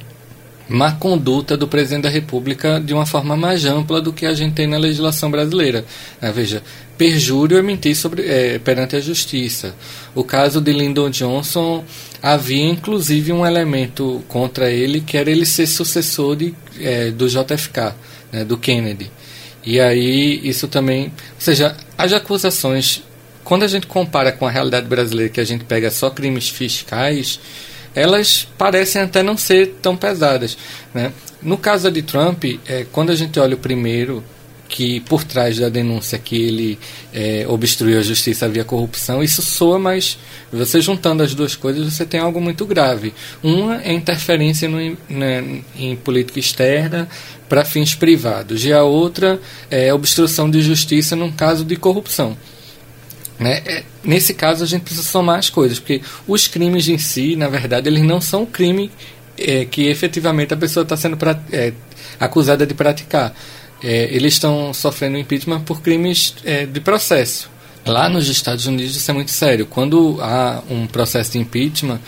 má 0.68 0.92
conduta 0.92 1.56
do 1.56 1.66
presidente 1.66 2.02
da 2.02 2.10
República 2.10 2.78
de 2.78 2.92
uma 2.92 3.06
forma 3.06 3.36
mais 3.36 3.64
ampla 3.64 4.00
do 4.00 4.12
que 4.12 4.26
a 4.26 4.34
gente 4.34 4.52
tem 4.54 4.66
na 4.66 4.76
legislação 4.76 5.30
brasileira. 5.30 5.84
Né? 6.20 6.30
Veja, 6.30 6.62
perjúrio 6.98 7.56
é 7.56 7.62
mentir 7.62 7.96
sobre, 7.96 8.22
é, 8.26 8.58
perante 8.58 8.94
a 8.94 9.00
justiça. 9.00 9.74
O 10.14 10.22
caso 10.22 10.60
de 10.60 10.72
Lyndon 10.72 11.10
Johnson 11.10 11.84
havia 12.22 12.68
inclusive 12.68 13.32
um 13.32 13.46
elemento 13.46 14.22
contra 14.28 14.70
ele 14.70 15.00
que 15.00 15.16
era 15.16 15.30
ele 15.30 15.46
ser 15.46 15.66
sucessor 15.66 16.36
de, 16.36 16.54
é, 16.80 17.10
do 17.10 17.28
JFK, 17.28 17.94
né, 18.30 18.44
do 18.44 18.58
Kennedy. 18.58 19.10
E 19.64 19.80
aí 19.80 20.40
isso 20.44 20.68
também, 20.68 21.04
ou 21.04 21.40
seja, 21.40 21.76
as 21.96 22.12
acusações, 22.12 23.02
quando 23.42 23.62
a 23.62 23.68
gente 23.68 23.86
compara 23.86 24.32
com 24.32 24.46
a 24.46 24.50
realidade 24.50 24.86
brasileira 24.86 25.32
que 25.32 25.40
a 25.40 25.44
gente 25.44 25.64
pega 25.64 25.90
só 25.90 26.10
crimes 26.10 26.48
fiscais, 26.48 27.40
elas 27.94 28.46
parecem 28.56 29.02
até 29.02 29.22
não 29.22 29.36
ser 29.36 29.76
tão 29.82 29.96
pesadas. 29.96 30.56
Né? 30.92 31.12
No 31.42 31.56
caso 31.56 31.90
de 31.90 32.02
Trump, 32.02 32.44
é, 32.66 32.86
quando 32.90 33.10
a 33.10 33.14
gente 33.14 33.38
olha 33.38 33.54
o 33.54 33.58
primeiro, 33.58 34.24
que 34.68 35.00
por 35.00 35.24
trás 35.24 35.58
da 35.58 35.68
denúncia 35.68 36.18
que 36.18 36.36
ele 36.36 36.78
é, 37.12 37.46
obstruiu 37.48 37.98
a 37.98 38.02
justiça 38.02 38.48
via 38.48 38.64
corrupção, 38.64 39.22
isso 39.22 39.40
soa, 39.40 39.78
mas 39.78 40.18
você 40.52 40.80
juntando 40.80 41.22
as 41.22 41.34
duas 41.34 41.56
coisas, 41.56 41.92
você 41.92 42.04
tem 42.04 42.20
algo 42.20 42.40
muito 42.40 42.66
grave. 42.66 43.14
Uma 43.42 43.82
é 43.82 43.92
interferência 43.92 44.68
no, 44.68 44.78
né, 45.08 45.62
em 45.76 45.96
política 45.96 46.38
externa 46.38 47.08
para 47.48 47.64
fins 47.64 47.94
privados, 47.94 48.64
e 48.64 48.72
a 48.72 48.82
outra 48.82 49.40
é 49.70 49.92
obstrução 49.92 50.50
de 50.50 50.60
justiça 50.60 51.16
num 51.16 51.32
caso 51.32 51.64
de 51.64 51.76
corrupção. 51.76 52.36
Né? 53.38 53.62
É, 53.64 53.84
nesse 54.02 54.34
caso, 54.34 54.64
a 54.64 54.66
gente 54.66 54.82
precisa 54.82 55.06
somar 55.06 55.38
as 55.38 55.48
coisas, 55.48 55.78
porque 55.78 56.02
os 56.26 56.48
crimes 56.48 56.88
em 56.88 56.98
si, 56.98 57.36
na 57.36 57.48
verdade, 57.48 57.88
eles 57.88 58.02
não 58.02 58.20
são 58.20 58.44
crime 58.44 58.90
é, 59.36 59.64
que 59.64 59.86
efetivamente 59.86 60.52
a 60.52 60.56
pessoa 60.56 60.82
está 60.82 60.96
sendo 60.96 61.16
é, 61.52 61.72
acusada 62.18 62.66
de 62.66 62.74
praticar 62.74 63.34
é, 63.82 64.08
eles 64.14 64.34
estão 64.34 64.72
sofrendo 64.74 65.18
impeachment 65.18 65.60
por 65.60 65.80
crimes 65.80 66.34
é, 66.44 66.66
de 66.66 66.80
processo. 66.80 67.50
Lá 67.86 68.08
nos 68.08 68.28
Estados 68.28 68.66
Unidos 68.66 68.96
isso 68.96 69.10
é 69.10 69.14
muito 69.14 69.30
sério. 69.30 69.66
Quando 69.66 70.18
há 70.20 70.62
um 70.68 70.86
processo 70.86 71.32
de 71.32 71.38
impeachment, 71.38 72.00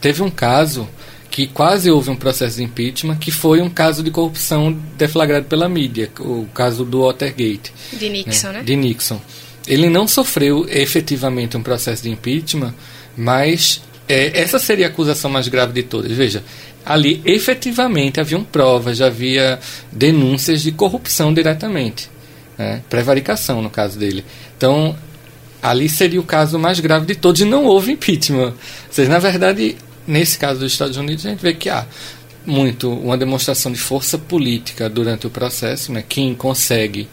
teve 0.00 0.22
um 0.22 0.30
caso 0.30 0.88
que 1.30 1.46
quase 1.46 1.90
houve 1.90 2.10
um 2.10 2.16
processo 2.16 2.56
de 2.56 2.64
impeachment, 2.64 3.16
que 3.16 3.30
foi 3.30 3.60
um 3.60 3.68
caso 3.68 4.02
de 4.02 4.10
corrupção 4.10 4.72
deflagrado 4.96 5.46
pela 5.46 5.68
mídia, 5.68 6.10
o 6.18 6.46
caso 6.52 6.84
do 6.84 7.02
Watergate. 7.02 7.72
De 7.92 8.08
Nixon, 8.08 8.48
né? 8.48 8.52
né? 8.54 8.62
De 8.64 8.74
Nixon. 8.74 9.20
Ele 9.66 9.88
não 9.88 10.06
sofreu 10.06 10.66
efetivamente 10.68 11.56
um 11.56 11.62
processo 11.62 12.02
de 12.02 12.10
impeachment, 12.10 12.74
mas 13.16 13.82
é, 14.08 14.40
essa 14.40 14.58
seria 14.58 14.86
a 14.86 14.88
acusação 14.88 15.30
mais 15.30 15.48
grave 15.48 15.72
de 15.72 15.82
todas. 15.82 16.12
Veja, 16.12 16.42
ali 16.84 17.20
efetivamente 17.24 18.20
haviam 18.20 18.44
provas, 18.44 19.00
havia 19.00 19.58
denúncias 19.90 20.62
de 20.62 20.70
corrupção 20.70 21.34
diretamente, 21.34 22.08
né? 22.56 22.82
prevaricação 22.88 23.60
no 23.60 23.68
caso 23.68 23.98
dele. 23.98 24.24
Então, 24.56 24.96
ali 25.60 25.88
seria 25.88 26.20
o 26.20 26.24
caso 26.24 26.58
mais 26.58 26.78
grave 26.78 27.06
de 27.06 27.16
todos 27.16 27.40
e 27.40 27.44
não 27.44 27.64
houve 27.64 27.92
impeachment. 27.92 28.50
Ou 28.50 28.54
seja, 28.92 29.10
na 29.10 29.18
verdade, 29.18 29.76
nesse 30.06 30.38
caso 30.38 30.60
dos 30.60 30.72
Estados 30.72 30.96
Unidos, 30.96 31.26
a 31.26 31.30
gente 31.30 31.40
vê 31.40 31.54
que 31.54 31.68
há 31.68 31.84
muito 32.46 32.92
uma 32.92 33.18
demonstração 33.18 33.72
de 33.72 33.78
força 33.78 34.16
política 34.16 34.88
durante 34.88 35.26
o 35.26 35.30
processo, 35.30 35.92
né? 35.92 36.04
quem 36.08 36.32
consegue 36.32 37.08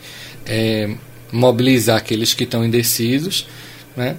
é, 0.45 0.95
mobilizar 1.33 1.97
aqueles 1.97 2.33
que 2.33 2.43
estão 2.43 2.63
indecisos, 2.63 3.47
né? 3.97 4.15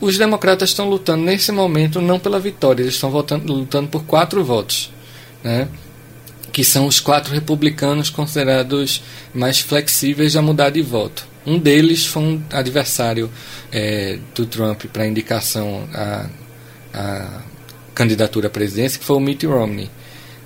Os 0.00 0.16
democratas 0.16 0.70
estão 0.70 0.88
lutando 0.88 1.24
nesse 1.24 1.50
momento 1.50 2.00
não 2.00 2.18
pela 2.18 2.38
vitória, 2.38 2.82
eles 2.82 2.94
estão 2.94 3.10
votando, 3.10 3.52
lutando 3.52 3.88
por 3.88 4.04
quatro 4.04 4.42
votos, 4.42 4.90
né? 5.42 5.68
que 6.52 6.64
são 6.64 6.86
os 6.86 6.98
quatro 6.98 7.32
republicanos 7.32 8.10
considerados 8.10 9.02
mais 9.32 9.60
flexíveis 9.60 10.36
a 10.36 10.42
mudar 10.42 10.70
de 10.70 10.82
voto. 10.82 11.26
Um 11.46 11.58
deles 11.58 12.06
foi 12.06 12.22
um 12.22 12.42
adversário 12.50 13.30
é, 13.72 14.18
do 14.34 14.46
Trump 14.46 14.84
para 14.86 15.06
indicação 15.06 15.88
à, 15.92 16.26
à 16.92 17.42
candidatura 17.94 18.48
à 18.48 18.50
presidência, 18.50 18.98
que 18.98 19.04
foi 19.04 19.16
o 19.16 19.20
Mitt 19.20 19.46
Romney. 19.46 19.90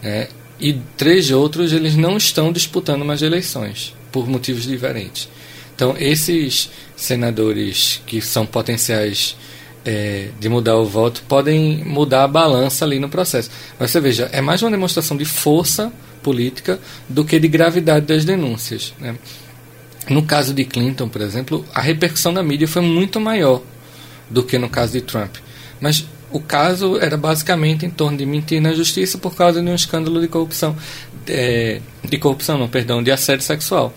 Né? 0.02 0.28
E 0.60 0.74
três 0.96 1.30
outros 1.30 1.72
eles 1.72 1.96
não 1.96 2.16
estão 2.16 2.52
disputando 2.52 3.04
mais 3.04 3.22
eleições, 3.22 3.94
por 4.12 4.28
motivos 4.28 4.64
diferentes. 4.64 5.28
Então, 5.74 5.94
esses 5.98 6.70
senadores 6.96 8.00
que 8.06 8.20
são 8.20 8.46
potenciais 8.46 9.36
é, 9.84 10.28
de 10.38 10.48
mudar 10.48 10.76
o 10.76 10.84
voto 10.84 11.22
podem 11.28 11.84
mudar 11.84 12.24
a 12.24 12.28
balança 12.28 12.84
ali 12.84 12.98
no 12.98 13.08
processo. 13.08 13.50
Mas 13.78 13.90
você 13.90 14.00
veja, 14.00 14.28
é 14.32 14.40
mais 14.40 14.62
uma 14.62 14.70
demonstração 14.70 15.16
de 15.16 15.24
força 15.24 15.92
política 16.22 16.80
do 17.08 17.24
que 17.24 17.38
de 17.38 17.48
gravidade 17.48 18.06
das 18.06 18.24
denúncias. 18.24 18.94
Né? 18.98 19.16
No 20.08 20.22
caso 20.22 20.54
de 20.54 20.64
Clinton, 20.64 21.08
por 21.08 21.20
exemplo, 21.20 21.64
a 21.74 21.80
repercussão 21.80 22.32
da 22.32 22.42
mídia 22.42 22.68
foi 22.68 22.82
muito 22.82 23.20
maior 23.20 23.62
do 24.30 24.42
que 24.42 24.58
no 24.58 24.68
caso 24.68 24.92
de 24.92 25.02
Trump. 25.02 25.36
Mas 25.80 26.06
o 26.30 26.40
caso 26.40 26.98
era 26.98 27.16
basicamente 27.16 27.86
em 27.86 27.90
torno 27.90 28.18
de 28.18 28.26
mentir 28.26 28.60
na 28.60 28.72
justiça 28.72 29.18
por 29.18 29.34
causa 29.34 29.62
de 29.62 29.68
um 29.68 29.74
escândalo 29.74 30.20
de 30.20 30.28
corrupção, 30.28 30.76
é, 31.28 31.80
de 32.02 32.18
corrupção, 32.18 32.58
não, 32.58 32.68
perdão, 32.68 33.02
de 33.02 33.10
assédio 33.10 33.44
sexual. 33.44 33.94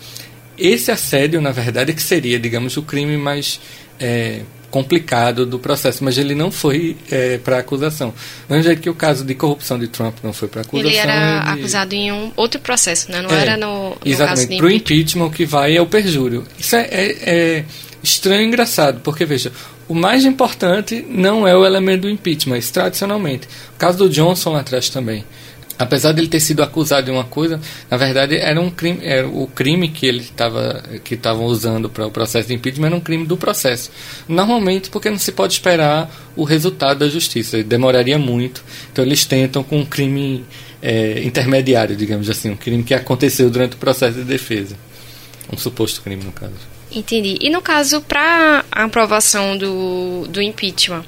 Esse 0.58 0.90
assédio, 0.90 1.40
na 1.40 1.52
verdade, 1.52 1.92
é 1.92 1.94
que 1.94 2.02
seria, 2.02 2.38
digamos, 2.38 2.76
o 2.76 2.82
crime 2.82 3.16
mais 3.16 3.60
é, 4.00 4.40
complicado 4.70 5.46
do 5.46 5.58
processo, 5.58 6.04
mas 6.04 6.18
ele 6.18 6.34
não 6.34 6.50
foi 6.50 6.96
é, 7.10 7.38
para 7.38 7.58
acusação. 7.58 8.12
Mesmo 8.48 8.64
jeito 8.64 8.82
que 8.82 8.90
o 8.90 8.94
caso 8.94 9.24
de 9.24 9.34
corrupção 9.34 9.78
de 9.78 9.88
Trump 9.88 10.16
não 10.22 10.32
foi 10.32 10.48
para 10.48 10.62
acusação. 10.62 10.90
Ele 10.90 10.98
era 10.98 11.40
acusado 11.40 11.94
em 11.94 12.12
um 12.12 12.32
outro 12.36 12.60
processo, 12.60 13.10
né? 13.10 13.22
não 13.22 13.30
é, 13.30 13.40
era 13.40 13.56
no, 13.56 13.90
no 13.90 13.96
Exatamente. 14.04 14.56
Para 14.56 14.66
o 14.66 14.70
impeachment, 14.70 15.30
que 15.30 15.46
vai 15.46 15.76
é 15.76 15.80
o 15.80 15.86
perjúrio. 15.86 16.44
Isso 16.58 16.76
é, 16.76 16.82
é, 16.90 17.16
é 17.22 17.64
estranho 18.02 18.42
e 18.42 18.46
engraçado, 18.46 19.00
porque 19.00 19.24
veja, 19.24 19.52
o 19.88 19.94
mais 19.94 20.24
importante 20.24 21.04
não 21.08 21.46
é 21.46 21.56
o 21.56 21.64
elemento 21.64 22.02
do 22.02 22.10
impeachment, 22.10 22.60
tradicionalmente. 22.72 23.48
O 23.74 23.78
caso 23.78 23.98
do 23.98 24.08
Johnson 24.08 24.52
lá 24.52 24.60
atrás 24.60 24.90
também 24.90 25.24
apesar 25.78 26.12
de 26.12 26.20
ele 26.20 26.28
ter 26.28 26.40
sido 26.40 26.62
acusado 26.62 27.06
de 27.06 27.10
uma 27.10 27.24
coisa, 27.24 27.60
na 27.90 27.96
verdade 27.96 28.36
era 28.36 28.60
um 28.60 28.70
crime, 28.70 28.98
era 29.02 29.26
o 29.28 29.46
crime 29.46 29.88
que 29.88 30.06
ele 30.06 30.20
estava 30.20 30.82
que 31.04 31.14
estavam 31.14 31.46
usando 31.46 31.88
para 31.88 32.06
o 32.06 32.10
processo 32.10 32.48
de 32.48 32.54
impeachment 32.54 32.86
era 32.88 32.96
um 32.96 33.00
crime 33.00 33.26
do 33.26 33.36
processo. 33.36 33.90
Normalmente 34.28 34.90
porque 34.90 35.08
não 35.08 35.18
se 35.18 35.32
pode 35.32 35.52
esperar 35.52 36.10
o 36.34 36.44
resultado 36.44 36.98
da 36.98 37.08
justiça, 37.08 37.62
demoraria 37.62 38.18
muito. 38.18 38.64
Então 38.92 39.04
eles 39.04 39.24
tentam 39.24 39.62
com 39.62 39.78
um 39.78 39.86
crime 39.86 40.44
é, 40.82 41.22
intermediário, 41.22 41.94
digamos 41.94 42.28
assim, 42.28 42.50
um 42.50 42.56
crime 42.56 42.82
que 42.82 42.94
aconteceu 42.94 43.48
durante 43.48 43.74
o 43.74 43.78
processo 43.78 44.18
de 44.18 44.24
defesa, 44.24 44.76
um 45.52 45.56
suposto 45.56 46.02
crime 46.02 46.24
no 46.24 46.32
caso. 46.32 46.54
Entendi. 46.90 47.36
E 47.40 47.50
no 47.50 47.60
caso 47.60 48.00
para 48.00 48.64
a 48.72 48.84
aprovação 48.84 49.56
do, 49.56 50.26
do 50.28 50.40
impeachment 50.40 51.04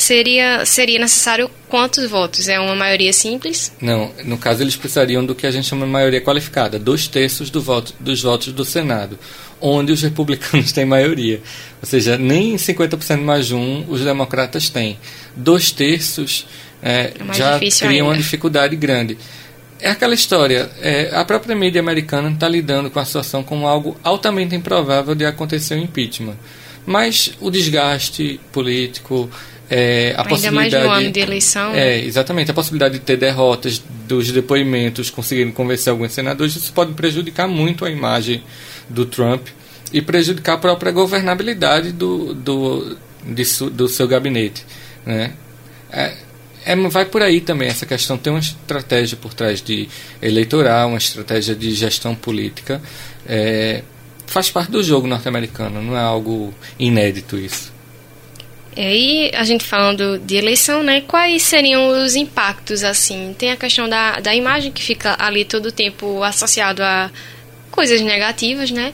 seria, 0.00 0.64
seria 0.64 0.98
necessário 0.98 1.50
quantos 1.68 2.08
votos? 2.08 2.48
É 2.48 2.58
uma 2.58 2.74
maioria 2.74 3.12
simples? 3.12 3.72
Não, 3.80 4.12
no 4.24 4.38
caso 4.38 4.62
eles 4.62 4.76
precisariam 4.76 5.24
do 5.24 5.34
que 5.34 5.46
a 5.46 5.50
gente 5.50 5.66
chama 5.66 5.86
de 5.86 5.92
maioria 5.92 6.20
qualificada, 6.20 6.78
dois 6.78 7.06
terços 7.06 7.50
do 7.50 7.60
voto, 7.60 7.94
dos 8.00 8.22
votos 8.22 8.52
do 8.52 8.64
Senado, 8.64 9.18
onde 9.60 9.92
os 9.92 10.02
republicanos 10.02 10.72
têm 10.72 10.84
maioria. 10.84 11.40
Ou 11.82 11.88
seja, 11.88 12.16
nem 12.16 12.56
50% 12.56 13.20
mais 13.20 13.52
um 13.52 13.84
os 13.88 14.00
democratas 14.00 14.68
têm. 14.68 14.98
Dois 15.36 15.70
terços 15.70 16.46
é, 16.82 17.12
é 17.30 17.34
já 17.34 17.58
cria 17.58 18.04
uma 18.04 18.16
dificuldade 18.16 18.74
grande. 18.76 19.18
É 19.82 19.90
aquela 19.90 20.14
história, 20.14 20.70
é, 20.80 21.10
a 21.12 21.24
própria 21.24 21.56
mídia 21.56 21.80
americana 21.80 22.30
está 22.30 22.46
lidando 22.46 22.90
com 22.90 22.98
a 22.98 23.04
situação 23.04 23.42
como 23.42 23.66
algo 23.66 23.96
altamente 24.04 24.54
improvável 24.54 25.14
de 25.14 25.24
acontecer 25.24 25.74
o 25.74 25.78
um 25.78 25.82
impeachment. 25.82 26.36
Mas 26.86 27.32
o 27.40 27.50
desgaste 27.50 28.40
político, 28.52 29.30
é, 29.70 30.14
a 30.16 30.22
Ainda 30.22 30.28
possibilidade, 30.28 30.84
mais 30.84 30.84
no 30.84 30.90
ano 31.06 31.12
de 31.12 31.20
eleição. 31.20 31.74
É, 31.74 32.04
exatamente. 32.04 32.50
A 32.50 32.54
possibilidade 32.54 32.94
de 32.94 33.00
ter 33.00 33.16
derrotas 33.16 33.80
dos 34.08 34.32
depoimentos, 34.32 35.10
conseguirem 35.10 35.52
convencer 35.52 35.92
alguns 35.92 36.12
senadores, 36.12 36.56
isso 36.56 36.72
pode 36.72 36.92
prejudicar 36.94 37.46
muito 37.46 37.84
a 37.84 37.90
imagem 37.90 38.42
do 38.88 39.06
Trump 39.06 39.46
e 39.92 40.02
prejudicar 40.02 40.54
a 40.54 40.58
própria 40.58 40.90
governabilidade 40.90 41.92
do, 41.92 42.34
do, 42.34 42.96
de 43.24 43.44
su, 43.44 43.70
do 43.70 43.88
seu 43.88 44.08
gabinete. 44.08 44.66
Né? 45.06 45.34
É, 45.92 46.14
é, 46.64 46.76
vai 46.88 47.04
por 47.04 47.22
aí 47.22 47.40
também 47.40 47.68
essa 47.68 47.86
questão. 47.86 48.18
Tem 48.18 48.32
uma 48.32 48.40
estratégia 48.40 49.16
por 49.16 49.32
trás 49.32 49.62
de 49.62 49.88
eleitoral, 50.20 50.88
uma 50.88 50.98
estratégia 50.98 51.54
de 51.54 51.72
gestão 51.72 52.16
política. 52.16 52.82
É, 53.24 53.84
faz 54.26 54.50
parte 54.50 54.72
do 54.72 54.82
jogo 54.82 55.06
norte-americano, 55.06 55.80
não 55.80 55.96
é 55.96 56.00
algo 56.00 56.52
inédito 56.76 57.38
isso. 57.38 57.72
E 58.76 58.80
aí, 58.80 59.30
a 59.34 59.42
gente 59.42 59.64
falando 59.64 60.18
de 60.18 60.36
eleição, 60.36 60.82
né? 60.82 61.00
Quais 61.00 61.42
seriam 61.42 61.88
os 62.04 62.14
impactos, 62.14 62.84
assim? 62.84 63.34
Tem 63.36 63.50
a 63.50 63.56
questão 63.56 63.88
da, 63.88 64.20
da 64.20 64.34
imagem 64.34 64.70
que 64.70 64.82
fica 64.82 65.16
ali 65.18 65.44
todo 65.44 65.66
o 65.66 65.72
tempo 65.72 66.22
associado 66.22 66.82
a 66.82 67.10
coisas 67.70 68.00
negativas, 68.00 68.70
né? 68.70 68.92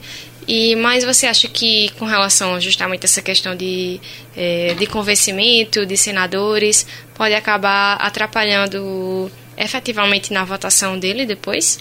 E 0.49 0.77
mas 0.77 1.05
você 1.05 1.27
acha 1.27 1.49
que 1.49 1.91
com 1.99 2.05
relação 2.05 2.61
justamente 2.61 3.03
a 3.03 3.07
essa 3.07 3.21
questão 3.21 3.57
de, 3.57 4.01
é, 4.37 4.75
de 4.75 4.87
convencimento 4.87 5.85
de 5.85 5.97
senadores 5.97 6.87
pode 7.15 7.35
acabar 7.35 7.95
atrapalhando 7.95 9.31
efetivamente 9.57 10.33
na 10.33 10.45
votação 10.45 10.99
dele 10.99 11.27
depois? 11.27 11.79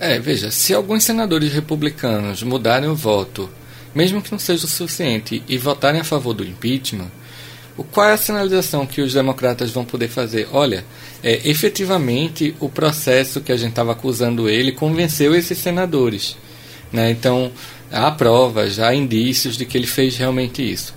É, 0.00 0.18
veja, 0.18 0.50
se 0.50 0.74
alguns 0.74 1.04
senadores 1.04 1.52
republicanos 1.52 2.42
mudarem 2.42 2.88
o 2.88 2.96
voto, 2.96 3.48
mesmo 3.94 4.20
que 4.22 4.32
não 4.32 4.38
seja 4.38 4.64
o 4.64 4.68
suficiente, 4.68 5.42
e 5.46 5.58
votarem 5.58 6.00
a 6.00 6.04
favor 6.04 6.32
do 6.32 6.44
impeachment, 6.44 7.10
qual 7.92 8.08
é 8.08 8.12
a 8.12 8.16
sinalização 8.16 8.86
que 8.86 9.00
os 9.00 9.12
democratas 9.12 9.70
vão 9.70 9.84
poder 9.84 10.08
fazer? 10.08 10.48
Olha, 10.52 10.84
é, 11.22 11.48
efetivamente 11.48 12.54
o 12.60 12.68
processo 12.68 13.40
que 13.40 13.52
a 13.52 13.56
gente 13.56 13.70
estava 13.70 13.92
acusando 13.92 14.48
ele 14.48 14.72
convenceu 14.72 15.34
esses 15.34 15.58
senadores. 15.58 16.36
Né? 16.92 17.10
Então, 17.10 17.52
há 17.90 18.10
provas, 18.10 18.78
há 18.78 18.94
indícios 18.94 19.56
de 19.56 19.64
que 19.64 19.78
ele 19.78 19.86
fez 19.86 20.16
realmente 20.16 20.62
isso. 20.62 20.94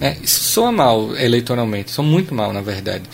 É, 0.00 0.16
isso 0.22 0.40
soa 0.44 0.72
mal 0.72 1.14
eleitoralmente, 1.16 1.90
soa 1.90 2.04
muito 2.04 2.34
mal, 2.34 2.52
na 2.52 2.62
verdade. 2.62 3.04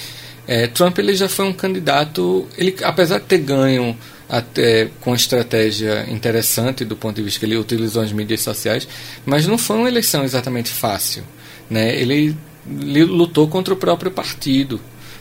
É, 0.46 0.68
Trump 0.68 0.98
ele 0.98 1.14
já 1.16 1.28
foi 1.28 1.46
um 1.46 1.52
candidato, 1.52 2.46
ele 2.56 2.76
apesar 2.84 3.18
de 3.18 3.24
ter 3.24 3.38
ganho 3.38 3.96
até 4.28 4.88
com 5.00 5.14
estratégia 5.14 6.06
interessante 6.08 6.84
do 6.84 6.96
ponto 6.96 7.16
de 7.16 7.22
vista 7.22 7.40
que 7.40 7.46
ele 7.46 7.56
utilizou 7.56 8.02
as 8.02 8.12
mídias 8.12 8.42
sociais, 8.42 8.86
mas 9.24 9.46
não 9.46 9.58
foi 9.58 9.76
uma 9.76 9.88
eleição 9.88 10.24
exatamente 10.24 10.70
fácil, 10.70 11.24
né? 11.68 11.94
Ele 12.00 12.36
lutou 12.68 13.48
contra 13.48 13.74
o 13.74 13.76
próprio 13.76 14.10
partido. 14.10 14.80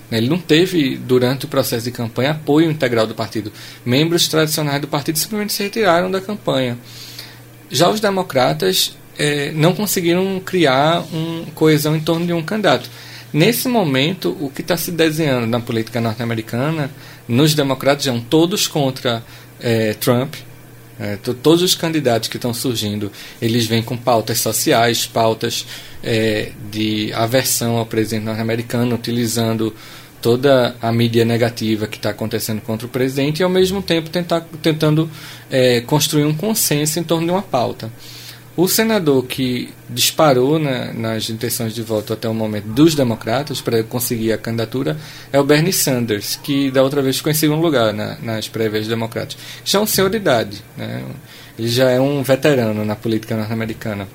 Né? 0.10 0.18
Ele 0.18 0.30
não 0.30 0.38
teve, 0.38 0.98
durante 0.98 1.46
o 1.46 1.48
processo 1.48 1.86
de 1.86 1.92
campanha, 1.92 2.32
apoio 2.32 2.70
integral 2.70 3.08
do 3.08 3.16
partido. 3.16 3.52
Membros 3.86 4.28
tradicionais 4.28 4.82
do 4.82 4.88
partido 4.88 5.18
simplesmente 5.18 5.54
se 5.54 5.64
retiraram 5.64 6.10
da 6.10 6.22
campanha. 6.22 6.78
Já 7.70 7.90
os 7.90 8.00
democratas 8.00 8.96
é, 9.18 9.52
não 9.52 9.74
conseguiram 9.74 10.40
criar 10.40 11.04
uma 11.12 11.46
coesão 11.54 11.96
em 11.96 12.00
torno 12.00 12.26
de 12.26 12.34
um 12.34 12.44
candidato. 12.44 12.90
Nesse 13.34 13.68
momento, 13.68 14.36
o 14.40 14.50
que 14.50 14.62
está 14.62 14.78
se 14.78 14.92
desenhando 14.92 15.48
na 15.48 15.60
política 15.60 16.00
norte-americana, 16.00 16.90
nos 17.28 17.54
democratas, 17.54 18.06
são 18.06 18.20
todos 18.20 18.68
contra 18.68 19.24
é, 19.60 19.94
Trump. 19.94 20.36
É, 21.00 21.18
todos 21.18 21.62
os 21.62 21.76
candidatos 21.76 22.30
que 22.30 22.38
estão 22.38 22.54
surgindo, 22.54 23.12
eles 23.42 23.66
vêm 23.66 23.84
com 23.84 23.98
pautas 23.98 24.40
sociais, 24.40 25.06
pautas 25.06 25.66
é, 26.02 26.52
de 26.72 27.12
aversão 27.14 27.78
ao 27.78 27.86
presidente 27.86 28.24
norte-americano, 28.24 28.96
utilizando 28.96 29.76
toda 30.22 30.76
a 30.82 30.92
mídia 30.92 31.24
negativa 31.24 31.86
que 31.86 31.98
está 31.98 32.10
acontecendo 32.10 32.62
contra 32.62 32.88
o 32.88 32.90
presidente 32.90 33.42
e, 33.42 33.44
ao 33.44 33.50
mesmo 33.50 33.82
tempo, 33.82 34.10
tentar, 34.10 34.42
tentando 34.62 35.10
é, 35.52 35.82
construir 35.82 36.24
um 36.24 36.34
consenso 36.34 37.00
em 37.00 37.04
torno 37.04 37.28
de 37.28 37.32
uma 37.32 37.42
pauta. 37.42 37.92
O 38.58 38.70
senador 38.70 39.26
que 39.26 39.70
disparou 39.90 40.58
na, 40.58 40.94
nas 40.94 41.30
intenções 41.30 41.76
de 41.76 41.82
voto 41.82 42.14
até 42.14 42.30
o 42.30 42.34
momento 42.34 42.68
dos 42.68 42.96
democratas 42.96 43.60
para 43.60 43.84
conseguir 43.84 44.32
a 44.32 44.38
candidatura 44.38 44.98
é 45.34 45.38
o 45.38 45.44
Bernie 45.44 45.74
Sanders, 45.74 46.40
que 46.42 46.72
da 46.72 46.82
outra 46.82 47.02
vez 47.02 47.18
ficou 47.18 47.32
em 47.32 47.36
segundo 47.36 47.62
lugar 47.62 47.94
na, 47.94 48.18
nas 48.22 48.48
prévias 48.48 48.88
democráticas. 48.88 49.44
Já 49.66 49.80
é 49.80 49.82
um 49.82 49.86
senhor 49.86 50.10
de 50.10 50.18
idade, 50.18 50.64
né? 50.78 51.04
ele 51.60 51.68
já 51.68 51.90
é 51.90 52.00
um 52.00 52.24
veterano 52.24 52.86
na 52.86 52.96
política 52.96 53.36
norte-americana. 53.36 54.08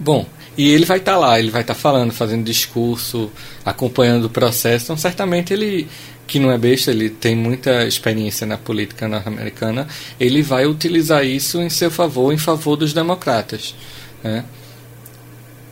Bom, 0.00 0.26
e 0.56 0.70
ele 0.70 0.86
vai 0.86 0.96
estar 0.96 1.12
tá 1.12 1.18
lá, 1.18 1.38
ele 1.38 1.50
vai 1.50 1.60
estar 1.60 1.74
tá 1.74 1.80
falando, 1.80 2.12
fazendo 2.12 2.44
discurso, 2.44 3.30
acompanhando 3.62 4.24
o 4.24 4.30
processo, 4.30 4.86
então 4.86 4.96
certamente 4.96 5.52
ele 5.52 5.86
que 6.26 6.38
não 6.38 6.50
é 6.50 6.58
besta, 6.58 6.90
ele 6.90 7.10
tem 7.10 7.36
muita 7.36 7.84
experiência 7.86 8.46
na 8.46 8.56
política 8.56 9.08
norte-americana, 9.08 9.86
ele 10.18 10.42
vai 10.42 10.66
utilizar 10.66 11.24
isso 11.24 11.60
em 11.60 11.68
seu 11.68 11.90
favor, 11.90 12.32
em 12.32 12.38
favor 12.38 12.76
dos 12.76 12.92
democratas. 12.92 13.74
Né? 14.22 14.44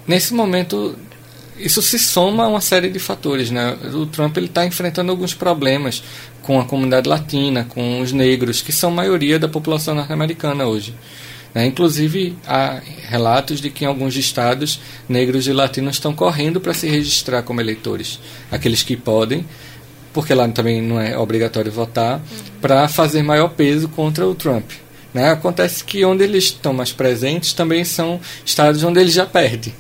Nesse 0.07 0.35
momento, 0.35 0.97
isso 1.57 1.81
se 1.83 1.99
soma 1.99 2.45
a 2.45 2.49
uma 2.49 2.61
série 2.61 2.89
de 2.89 2.99
fatores. 2.99 3.51
Né? 3.51 3.77
O 3.95 4.07
Trump 4.07 4.37
está 4.39 4.67
enfrentando 4.67 5.11
alguns 5.11 5.35
problemas 5.35 6.03
com 6.43 6.59
a 6.59 6.65
comunidade 6.65 7.09
latina, 7.09 7.65
com 7.69 8.01
os 8.01 8.13
negros, 8.13 8.63
que 8.63 8.73
são 8.73 8.91
maioria 8.91 9.39
da 9.39 9.49
população 9.49 9.95
norte-americana 9.95 10.67
hoje. 10.67 10.95
Né? 11.55 11.67
Inclusive, 11.67 12.37
há 12.47 12.81
relatos 13.09 13.61
de 13.61 13.71
que 13.71 13.85
em 13.85 13.87
alguns 13.89 14.17
estados, 14.17 14.81
negros 15.09 15.47
e 15.47 15.53
latinos 15.53 15.97
estão 15.97 16.15
correndo 16.15 16.61
para 16.61 16.75
se 16.75 16.89
registrar 16.89 17.43
como 17.43 17.61
eleitores. 17.61 18.19
Aqueles 18.51 18.83
que 18.83 18.97
podem, 18.97 19.45
porque 20.13 20.35
lá 20.35 20.49
também 20.49 20.83
não 20.83 21.01
é 21.01 21.17
obrigatório 21.17 21.71
votar, 21.71 22.17
uhum. 22.17 22.61
para 22.61 22.89
fazer 22.89 23.23
maior 23.23 23.49
peso 23.49 23.89
contra 23.89 24.27
o 24.27 24.35
Trump. 24.35 24.71
Né? 25.13 25.31
Acontece 25.31 25.83
que 25.85 26.05
onde 26.05 26.25
eles 26.25 26.45
estão 26.45 26.73
mais 26.73 26.93
presentes 26.93 27.53
também 27.53 27.85
são 27.85 28.21
estados 28.45 28.83
onde 28.85 29.01
ele 29.01 29.11
já 29.11 29.27
perde. 29.27 29.75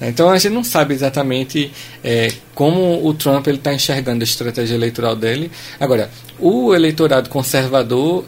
Então 0.00 0.28
a 0.28 0.36
gente 0.36 0.52
não 0.52 0.64
sabe 0.64 0.92
exatamente 0.92 1.70
é, 2.02 2.32
como 2.54 3.06
o 3.06 3.14
Trump 3.14 3.46
está 3.46 3.72
enxergando 3.72 4.22
a 4.22 4.24
estratégia 4.24 4.74
eleitoral 4.74 5.14
dele. 5.14 5.50
Agora, 5.78 6.10
o 6.38 6.74
eleitorado 6.74 7.30
conservador 7.30 8.24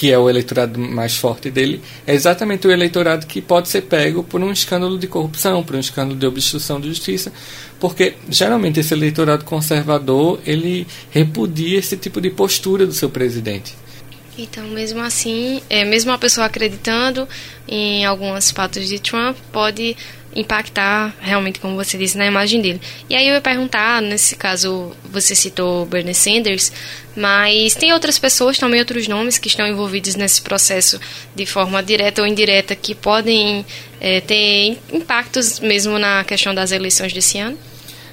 que 0.00 0.10
é 0.10 0.18
o 0.18 0.30
eleitorado 0.30 0.80
mais 0.80 1.14
forte 1.14 1.50
dele, 1.50 1.78
é 2.06 2.14
exatamente 2.14 2.66
o 2.66 2.70
eleitorado 2.70 3.26
que 3.26 3.42
pode 3.42 3.68
ser 3.68 3.82
pego 3.82 4.24
por 4.24 4.40
um 4.40 4.50
escândalo 4.50 4.98
de 4.98 5.06
corrupção, 5.06 5.62
por 5.62 5.76
um 5.76 5.78
escândalo 5.78 6.18
de 6.18 6.24
obstrução 6.24 6.80
de 6.80 6.88
justiça, 6.88 7.30
porque 7.78 8.14
geralmente 8.26 8.80
esse 8.80 8.94
eleitorado 8.94 9.44
conservador 9.44 10.40
ele 10.46 10.86
repudia 11.10 11.78
esse 11.78 11.98
tipo 11.98 12.18
de 12.18 12.30
postura 12.30 12.86
do 12.86 12.94
seu 12.94 13.10
presidente. 13.10 13.76
Então, 14.38 14.66
mesmo 14.68 15.00
assim, 15.00 15.60
é, 15.68 15.84
mesmo 15.84 16.10
a 16.12 16.16
pessoa 16.16 16.46
acreditando 16.46 17.28
em 17.68 18.06
alguns 18.06 18.50
fatos 18.50 18.88
de 18.88 18.98
Trump, 18.98 19.36
pode 19.52 19.94
impactar 20.34 21.14
realmente, 21.20 21.58
como 21.58 21.74
você 21.74 21.98
disse, 21.98 22.16
na 22.16 22.26
imagem 22.26 22.60
dele. 22.60 22.80
E 23.08 23.14
aí 23.14 23.26
eu 23.26 23.34
ia 23.34 23.40
perguntar, 23.40 24.00
nesse 24.00 24.36
caso 24.36 24.92
você 25.10 25.34
citou 25.34 25.84
Bernie 25.86 26.14
Sanders, 26.14 26.72
mas 27.16 27.74
tem 27.74 27.92
outras 27.92 28.18
pessoas, 28.18 28.58
também 28.58 28.80
outros 28.80 29.08
nomes 29.08 29.38
que 29.38 29.48
estão 29.48 29.66
envolvidos 29.66 30.14
nesse 30.14 30.40
processo 30.42 31.00
de 31.34 31.46
forma 31.46 31.82
direta 31.82 32.22
ou 32.22 32.26
indireta 32.26 32.76
que 32.76 32.94
podem 32.94 33.66
é, 34.00 34.20
ter 34.20 34.78
impactos 34.92 35.58
mesmo 35.60 35.98
na 35.98 36.22
questão 36.24 36.54
das 36.54 36.70
eleições 36.70 37.12
desse 37.12 37.38
ano? 37.38 37.58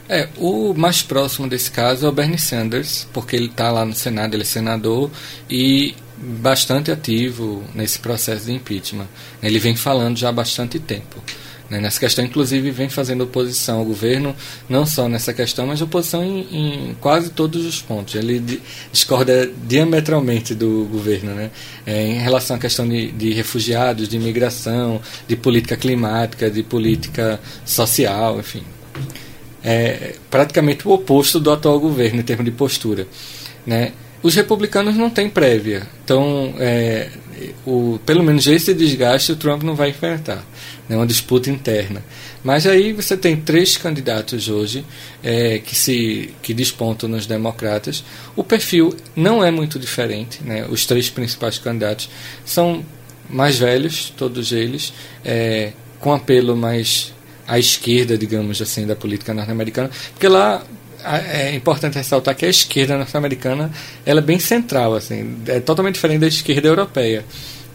É, 0.09 0.29
o 0.37 0.73
mais 0.73 1.01
próximo 1.01 1.47
desse 1.47 1.69
caso 1.69 2.05
é 2.05 2.09
o 2.09 2.11
Bernie 2.11 2.39
Sanders, 2.39 3.07
porque 3.11 3.35
ele 3.35 3.47
está 3.47 3.69
lá 3.69 3.85
no 3.85 3.93
Senado, 3.93 4.33
ele 4.33 4.43
é 4.43 4.45
senador 4.45 5.11
e 5.49 5.93
bastante 6.17 6.89
ativo 6.89 7.63
nesse 7.75 7.99
processo 7.99 8.45
de 8.45 8.53
impeachment. 8.53 9.07
Ele 9.43 9.59
vem 9.59 9.75
falando 9.75 10.17
já 10.17 10.29
há 10.29 10.31
bastante 10.31 10.79
tempo. 10.79 11.21
Né? 11.69 11.79
Nessa 11.79 11.99
questão, 11.99 12.23
inclusive, 12.23 12.71
vem 12.71 12.89
fazendo 12.89 13.23
oposição 13.23 13.79
ao 13.79 13.85
governo, 13.85 14.35
não 14.69 14.85
só 14.85 15.07
nessa 15.07 15.33
questão, 15.33 15.67
mas 15.67 15.81
oposição 15.81 16.23
em, 16.23 16.39
em 16.51 16.97
quase 16.99 17.29
todos 17.29 17.65
os 17.65 17.81
pontos. 17.81 18.15
Ele 18.15 18.43
discorda 18.91 19.49
diametralmente 19.67 20.55
do 20.55 20.87
governo 20.91 21.33
né? 21.33 21.51
É, 21.85 22.07
em 22.07 22.19
relação 22.19 22.55
à 22.55 22.59
questão 22.59 22.87
de, 22.87 23.11
de 23.11 23.33
refugiados, 23.33 24.07
de 24.07 24.15
imigração, 24.15 25.01
de 25.27 25.35
política 25.35 25.75
climática, 25.75 26.49
de 26.49 26.63
política 26.63 27.39
social, 27.65 28.39
enfim. 28.39 28.63
É 29.63 30.15
praticamente 30.29 30.87
o 30.87 30.91
oposto 30.91 31.39
do 31.39 31.51
atual 31.51 31.79
governo 31.79 32.19
em 32.19 32.23
termos 32.23 32.45
de 32.45 32.51
postura. 32.51 33.07
Né? 33.65 33.91
Os 34.23 34.33
republicanos 34.33 34.95
não 34.95 35.09
têm 35.09 35.29
prévia, 35.29 35.87
então, 36.03 36.53
é, 36.57 37.09
o, 37.65 37.99
pelo 38.05 38.23
menos 38.23 38.47
esse 38.47 38.73
desgaste 38.73 39.31
o 39.31 39.35
Trump 39.35 39.63
não 39.63 39.75
vai 39.75 39.89
enfrentar 39.89 40.43
né, 40.87 40.95
uma 40.95 41.05
disputa 41.05 41.49
interna. 41.49 42.03
Mas 42.43 42.65
aí 42.65 42.93
você 42.93 43.17
tem 43.17 43.35
três 43.35 43.77
candidatos 43.77 44.49
hoje 44.49 44.85
é, 45.23 45.59
que 45.59 45.75
se 45.75 46.33
que 46.41 46.53
despontam 46.53 47.09
nos 47.09 47.25
democratas. 47.25 48.03
O 48.35 48.43
perfil 48.43 48.95
não 49.15 49.43
é 49.43 49.51
muito 49.51 49.77
diferente. 49.77 50.43
Né, 50.43 50.65
os 50.69 50.85
três 50.85 51.09
principais 51.09 51.57
candidatos 51.57 52.09
são 52.45 52.85
mais 53.29 53.57
velhos, 53.57 54.13
todos 54.15 54.51
eles, 54.51 54.93
é, 55.23 55.73
com 55.99 56.13
apelo 56.13 56.55
mais 56.55 57.13
à 57.47 57.59
esquerda, 57.59 58.17
digamos 58.17 58.61
assim, 58.61 58.85
da 58.85 58.95
política 58.95 59.33
norte-americana, 59.33 59.89
porque 60.13 60.27
lá 60.27 60.63
é 61.03 61.55
importante 61.55 61.95
ressaltar 61.95 62.35
que 62.35 62.45
a 62.45 62.49
esquerda 62.49 62.97
norte-americana 62.97 63.71
ela 64.05 64.19
é 64.19 64.23
bem 64.23 64.39
central, 64.39 64.95
assim, 64.95 65.37
é 65.47 65.59
totalmente 65.59 65.95
diferente 65.95 66.19
da 66.19 66.27
esquerda 66.27 66.67
europeia. 66.67 67.23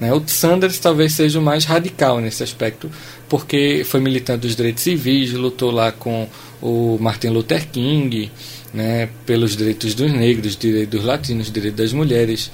Né? 0.03 0.13
O 0.13 0.21
Sanders 0.27 0.81
talvez 0.81 1.13
seja 1.13 1.39
o 1.39 1.43
mais 1.43 1.65
radical 1.65 2.21
nesse 2.21 2.43
aspecto, 2.43 2.91
porque 3.29 3.85
foi 3.85 4.01
militante 4.01 4.41
dos 4.41 4.57
direitos 4.57 4.83
civis, 4.83 5.33
lutou 5.33 5.71
lá 5.71 5.93
com 5.93 6.29
o 6.61 6.99
Martin 7.01 7.29
Luther 7.29 7.69
King, 7.71 8.29
né, 8.75 9.09
pelos 9.25 9.57
direitos 9.57 9.95
dos 9.95 10.13
negros, 10.13 10.57
direitos 10.57 10.99
dos 10.99 11.05
latinos, 11.05 11.53
direitos 11.53 11.79
das 11.79 11.93
mulheres, 11.93 12.51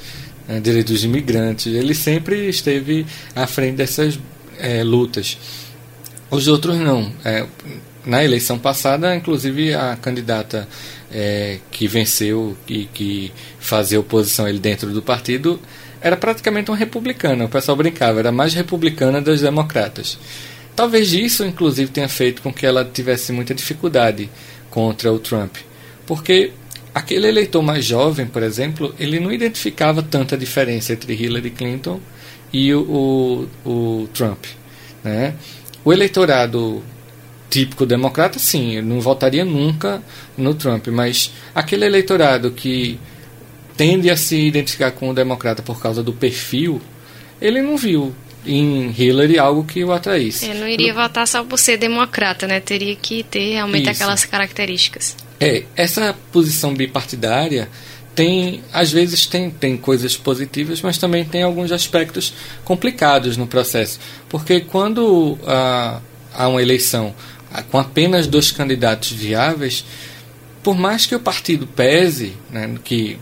né, 0.46 0.60
direitos 0.60 0.92
dos 0.92 1.04
imigrantes. 1.04 1.72
Ele 1.72 1.94
sempre 1.94 2.50
esteve 2.50 3.06
à 3.34 3.46
frente 3.46 3.76
dessas 3.76 4.18
é, 4.58 4.84
lutas. 4.84 5.38
Os 6.30 6.48
outros 6.48 6.76
não. 6.76 7.10
É, 7.24 7.46
na 8.04 8.22
eleição 8.22 8.58
passada, 8.58 9.16
inclusive 9.16 9.72
a 9.72 9.96
candidata 9.96 10.68
é, 11.10 11.60
que 11.70 11.88
venceu 11.88 12.54
e 12.68 12.84
que 12.84 13.32
fazia 13.58 13.98
oposição 13.98 14.46
ele 14.46 14.58
dentro 14.58 14.90
do 14.90 15.00
partido 15.00 15.58
era 16.00 16.16
praticamente 16.16 16.70
uma 16.70 16.76
republicana. 16.76 17.44
O 17.44 17.48
pessoal 17.48 17.76
brincava, 17.76 18.18
era 18.18 18.32
mais 18.32 18.54
republicana 18.54 19.20
das 19.20 19.40
democratas. 19.40 20.18
Talvez 20.74 21.12
isso, 21.12 21.44
inclusive, 21.44 21.90
tenha 21.90 22.08
feito 22.08 22.40
com 22.40 22.52
que 22.52 22.64
ela 22.64 22.84
tivesse 22.84 23.32
muita 23.32 23.54
dificuldade 23.54 24.30
contra 24.70 25.12
o 25.12 25.18
Trump. 25.18 25.56
Porque 26.06 26.52
aquele 26.94 27.26
eleitor 27.26 27.62
mais 27.62 27.84
jovem, 27.84 28.26
por 28.26 28.42
exemplo, 28.42 28.94
ele 28.98 29.18
não 29.18 29.32
identificava 29.32 30.02
tanta 30.02 30.36
diferença 30.36 30.92
entre 30.92 31.14
Hillary 31.14 31.50
Clinton 31.50 32.00
e 32.52 32.72
o, 32.72 33.48
o, 33.64 34.02
o 34.02 34.08
Trump. 34.14 34.44
Né? 35.02 35.34
O 35.84 35.92
eleitorado 35.92 36.82
típico 37.50 37.86
democrata, 37.86 38.38
sim, 38.38 38.80
não 38.82 39.00
votaria 39.00 39.44
nunca 39.44 40.02
no 40.36 40.54
Trump, 40.54 40.88
mas 40.88 41.32
aquele 41.54 41.86
eleitorado 41.86 42.50
que 42.50 42.98
tende 43.78 44.10
a 44.10 44.16
se 44.16 44.36
identificar 44.36 44.90
com 44.90 45.08
o 45.08 45.14
democrata 45.14 45.62
por 45.62 45.80
causa 45.80 46.02
do 46.02 46.12
perfil, 46.12 46.82
ele 47.40 47.62
não 47.62 47.76
viu 47.76 48.12
em 48.44 48.92
Hillary 48.98 49.38
algo 49.38 49.64
que 49.64 49.84
o 49.84 49.92
atraísse. 49.92 50.46
Ele 50.46 50.58
não 50.58 50.68
iria 50.68 50.92
votar 50.92 51.26
só 51.28 51.44
por 51.44 51.58
ser 51.58 51.76
democrata, 51.76 52.46
né? 52.46 52.58
Teria 52.58 52.96
que 52.96 53.22
ter 53.22 53.52
realmente 53.52 53.84
Isso. 53.84 53.92
aquelas 54.02 54.24
características. 54.24 55.16
É, 55.38 55.62
essa 55.76 56.14
posição 56.32 56.74
bipartidária 56.74 57.68
tem, 58.16 58.64
às 58.72 58.90
vezes 58.90 59.26
tem, 59.26 59.48
tem 59.48 59.76
coisas 59.76 60.16
positivas, 60.16 60.82
mas 60.82 60.98
também 60.98 61.24
tem 61.24 61.44
alguns 61.44 61.70
aspectos 61.70 62.34
complicados 62.64 63.36
no 63.36 63.46
processo. 63.46 64.00
Porque 64.28 64.60
quando 64.60 65.38
ah, 65.46 66.00
há 66.34 66.48
uma 66.48 66.60
eleição 66.60 67.14
com 67.70 67.78
apenas 67.78 68.26
dois 68.26 68.50
candidatos 68.50 69.12
viáveis, 69.12 69.84
por 70.62 70.76
mais 70.76 71.06
que 71.06 71.14
o 71.14 71.20
partido 71.20 71.66
pese, 71.66 72.34
né, 72.50 72.74
que 72.82 73.18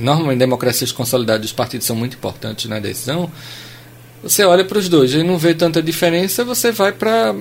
normalmente 0.00 0.36
em 0.36 0.38
democracias 0.38 0.92
consolidadas 0.92 1.46
os 1.46 1.52
partidos 1.52 1.86
são 1.86 1.96
muito 1.96 2.16
importantes 2.16 2.66
na 2.66 2.78
decisão, 2.78 3.30
você 4.22 4.44
olha 4.44 4.64
para 4.64 4.78
os 4.78 4.88
dois 4.88 5.12
e 5.12 5.22
não 5.22 5.38
vê 5.38 5.54
tanta 5.54 5.82
diferença, 5.82 6.44
você 6.44 6.72
vai 6.72 6.92
para 6.92 7.34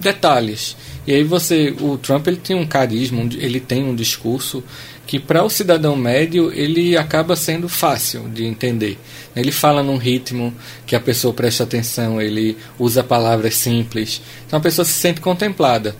detalhes. 0.00 0.76
E 1.06 1.12
aí 1.12 1.22
você, 1.22 1.74
o 1.80 1.96
Trump 1.96 2.26
ele 2.26 2.36
tem 2.36 2.56
um 2.56 2.66
carisma, 2.66 3.22
ele 3.38 3.60
tem 3.60 3.84
um 3.84 3.94
discurso 3.94 4.62
que 5.06 5.18
para 5.18 5.44
o 5.44 5.50
cidadão 5.50 5.94
médio 5.96 6.50
ele 6.52 6.96
acaba 6.96 7.36
sendo 7.36 7.68
fácil 7.68 8.28
de 8.28 8.44
entender. 8.44 8.98
Ele 9.36 9.52
fala 9.52 9.82
num 9.82 9.96
ritmo 9.96 10.54
que 10.86 10.96
a 10.96 11.00
pessoa 11.00 11.34
presta 11.34 11.64
atenção, 11.64 12.20
ele 12.20 12.56
usa 12.78 13.02
palavras 13.02 13.54
simples, 13.56 14.22
então 14.46 14.58
a 14.58 14.62
pessoa 14.62 14.84
se 14.84 14.92
sente 14.92 15.20
contemplada. 15.20 15.94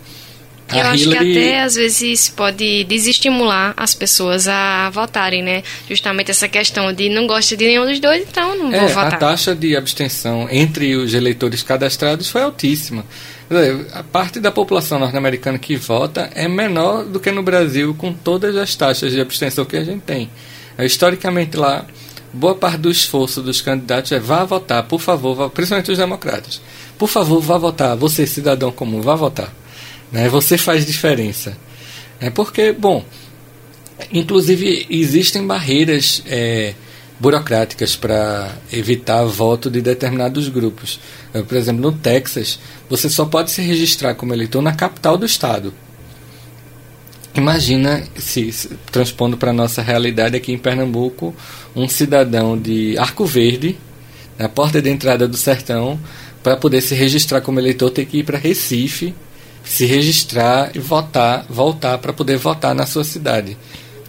Eu 0.79 0.87
acho 0.87 1.03
Hillary... 1.03 1.33
que 1.33 1.37
até 1.39 1.61
às 1.61 1.75
vezes 1.75 2.29
pode 2.29 2.83
desestimular 2.85 3.73
as 3.77 3.93
pessoas 3.93 4.47
a 4.47 4.89
votarem, 4.89 5.43
né? 5.43 5.63
Justamente 5.89 6.31
essa 6.31 6.47
questão 6.47 6.91
de 6.93 7.09
não 7.09 7.27
gosta 7.27 7.55
de 7.55 7.65
nenhum 7.65 7.85
dos 7.85 7.99
dois, 7.99 8.23
então 8.27 8.55
não 8.57 8.73
é, 8.73 8.79
vou 8.79 8.89
votar. 8.89 9.13
A 9.13 9.17
taxa 9.17 9.55
de 9.55 9.75
abstenção 9.75 10.47
entre 10.49 10.95
os 10.95 11.13
eleitores 11.13 11.63
cadastrados 11.63 12.29
foi 12.29 12.41
altíssima. 12.41 13.05
A 13.93 14.01
parte 14.01 14.39
da 14.39 14.51
população 14.51 14.97
norte-americana 14.97 15.59
que 15.59 15.75
vota 15.75 16.29
é 16.33 16.47
menor 16.47 17.03
do 17.05 17.19
que 17.19 17.31
no 17.31 17.43
Brasil, 17.43 17.93
com 17.93 18.11
todas 18.11 18.55
as 18.55 18.73
taxas 18.75 19.11
de 19.11 19.21
abstenção 19.21 19.65
que 19.65 19.77
a 19.77 19.83
gente 19.83 20.01
tem. 20.01 20.29
É, 20.77 20.85
historicamente 20.85 21.55
lá, 21.55 21.85
boa 22.33 22.55
parte 22.55 22.77
do 22.77 22.89
esforço 22.89 23.41
dos 23.41 23.61
candidatos 23.61 24.11
é 24.11 24.19
vá 24.19 24.43
votar, 24.43 24.83
por 24.83 24.99
favor, 24.99 25.35
vá, 25.35 25.49
principalmente 25.49 25.91
os 25.91 25.97
democratas. 25.97 26.59
Por 26.97 27.07
favor, 27.07 27.39
vá 27.39 27.57
votar. 27.57 27.95
Você, 27.95 28.25
cidadão 28.25 28.71
comum, 28.71 29.01
vá 29.01 29.15
votar. 29.15 29.53
Né? 30.15 30.29
Você 30.29 30.57
faz 30.57 30.85
diferença. 30.85 31.57
É 32.21 32.29
porque, 32.29 32.71
bom, 32.71 33.03
inclusive 34.13 34.87
existem 34.89 35.45
barreiras 35.45 36.23
é, 36.25 36.73
burocráticas 37.19 37.97
para 37.97 38.49
evitar 38.71 39.25
voto 39.25 39.69
de 39.69 39.81
determinados 39.81 40.47
grupos. 40.47 41.01
Por 41.33 41.57
exemplo, 41.57 41.81
no 41.81 41.91
Texas, 41.91 42.57
você 42.89 43.09
só 43.09 43.25
pode 43.25 43.51
se 43.51 43.61
registrar 43.61 44.15
como 44.15 44.33
eleitor 44.33 44.61
na 44.61 44.73
capital 44.73 45.17
do 45.17 45.25
estado. 45.25 45.73
Imagina 47.35 48.01
se, 48.17 48.53
se 48.53 48.69
transpondo 48.89 49.35
para 49.35 49.49
a 49.49 49.53
nossa 49.53 49.81
realidade 49.81 50.37
aqui 50.37 50.53
em 50.53 50.57
Pernambuco, 50.57 51.35
um 51.75 51.89
cidadão 51.89 52.57
de 52.57 52.97
Arco 52.97 53.25
Verde, 53.25 53.77
na 54.39 54.47
porta 54.47 54.81
de 54.81 54.89
entrada 54.89 55.27
do 55.27 55.35
sertão, 55.35 55.99
para 56.41 56.55
poder 56.55 56.79
se 56.79 56.95
registrar 56.95 57.41
como 57.41 57.59
eleitor, 57.59 57.91
ter 57.91 58.05
que 58.05 58.19
ir 58.19 58.23
para 58.23 58.37
Recife 58.37 59.13
se 59.65 59.85
registrar 59.85 60.71
e 60.75 60.79
votar, 60.79 61.45
voltar 61.49 61.97
para 61.97 62.13
poder 62.13 62.37
votar 62.37 62.73
na 62.73 62.85
sua 62.85 63.03
cidade. 63.03 63.57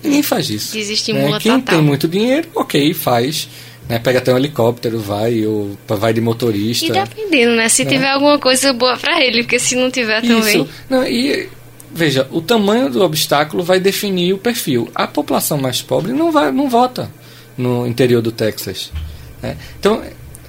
Ninguém 0.03 0.23
faz 0.23 0.51
isso. 0.51 0.73
Desestimula 0.73 1.31
né? 1.31 1.39
Quem 1.41 1.53
total. 1.61 1.75
tem 1.75 1.85
muito 1.85 2.07
dinheiro, 2.07 2.49
ok, 2.55 2.95
faz. 2.95 3.49
Né? 3.89 3.99
Pega 3.99 4.19
até 4.19 4.33
um 4.33 4.37
helicóptero, 4.37 4.99
vai, 4.99 5.47
ou 5.47 5.77
vai 5.89 6.13
de 6.13 6.21
motorista. 6.21 6.87
E 6.87 6.91
dependendo, 6.91 7.57
né? 7.57 7.69
Se 7.69 7.85
né? 7.85 7.91
tiver 7.91 8.11
alguma 8.11 8.39
coisa 8.39 8.73
boa 8.73 8.97
para 8.97 9.25
ele, 9.25 9.43
porque 9.43 9.59
se 9.59 9.75
não 9.75 9.91
tiver 9.91 10.21
também. 10.21 10.63
Isso. 10.63 10.69
Não, 10.89 11.07
e 11.07 11.49
veja, 11.93 12.29
o 12.31 12.41
tamanho 12.41 12.91
do 12.91 13.03
obstáculo 13.03 13.63
vai 13.63 13.81
definir 13.81 14.33
o 14.33 14.39
perfil. 14.39 14.89
A 14.95 15.07
população 15.07 15.57
mais 15.59 15.81
pobre 15.81 16.13
não 16.13 16.31
vai, 16.31 16.53
não 16.53 16.69
vota 16.69 17.11
no 17.57 17.87
interior 17.87 18.21
do 18.21 18.33
Texas. 18.33 18.93
Né? 19.43 19.57
Então, 19.79 20.03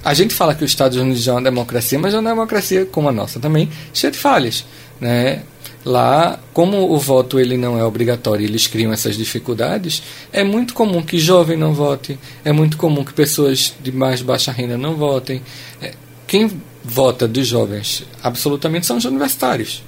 a 0.08 0.14
gente 0.14 0.34
fala 0.34 0.54
que 0.54 0.64
os 0.64 0.70
Estados 0.70 0.96
Unidos 0.96 1.26
é 1.28 1.32
uma 1.32 1.42
democracia, 1.42 1.98
mas 1.98 2.14
é 2.14 2.18
uma 2.18 2.30
democracia 2.30 2.86
como 2.86 3.08
a 3.08 3.12
nossa 3.12 3.38
também, 3.38 3.68
cheia 3.92 4.10
de 4.10 4.18
falhas 4.18 4.64
né? 5.00 5.42
Lá, 5.84 6.38
como 6.52 6.92
o 6.92 6.98
voto 6.98 7.38
ele 7.38 7.56
não 7.56 7.78
é 7.78 7.84
obrigatório, 7.84 8.44
eles 8.44 8.66
criam 8.66 8.92
essas 8.92 9.16
dificuldades. 9.16 10.02
É 10.32 10.42
muito 10.42 10.74
comum 10.74 11.02
que 11.02 11.18
jovem 11.18 11.56
não 11.56 11.72
vote, 11.72 12.18
é 12.44 12.52
muito 12.52 12.76
comum 12.76 13.04
que 13.04 13.12
pessoas 13.12 13.74
de 13.80 13.92
mais 13.92 14.20
baixa 14.20 14.52
renda 14.52 14.76
não 14.76 14.96
votem. 14.96 15.40
É, 15.80 15.94
quem 16.26 16.50
vota 16.84 17.26
dos 17.26 17.46
jovens 17.46 18.04
absolutamente 18.22 18.86
são 18.86 18.96
os 18.96 19.04
universitários. 19.04 19.82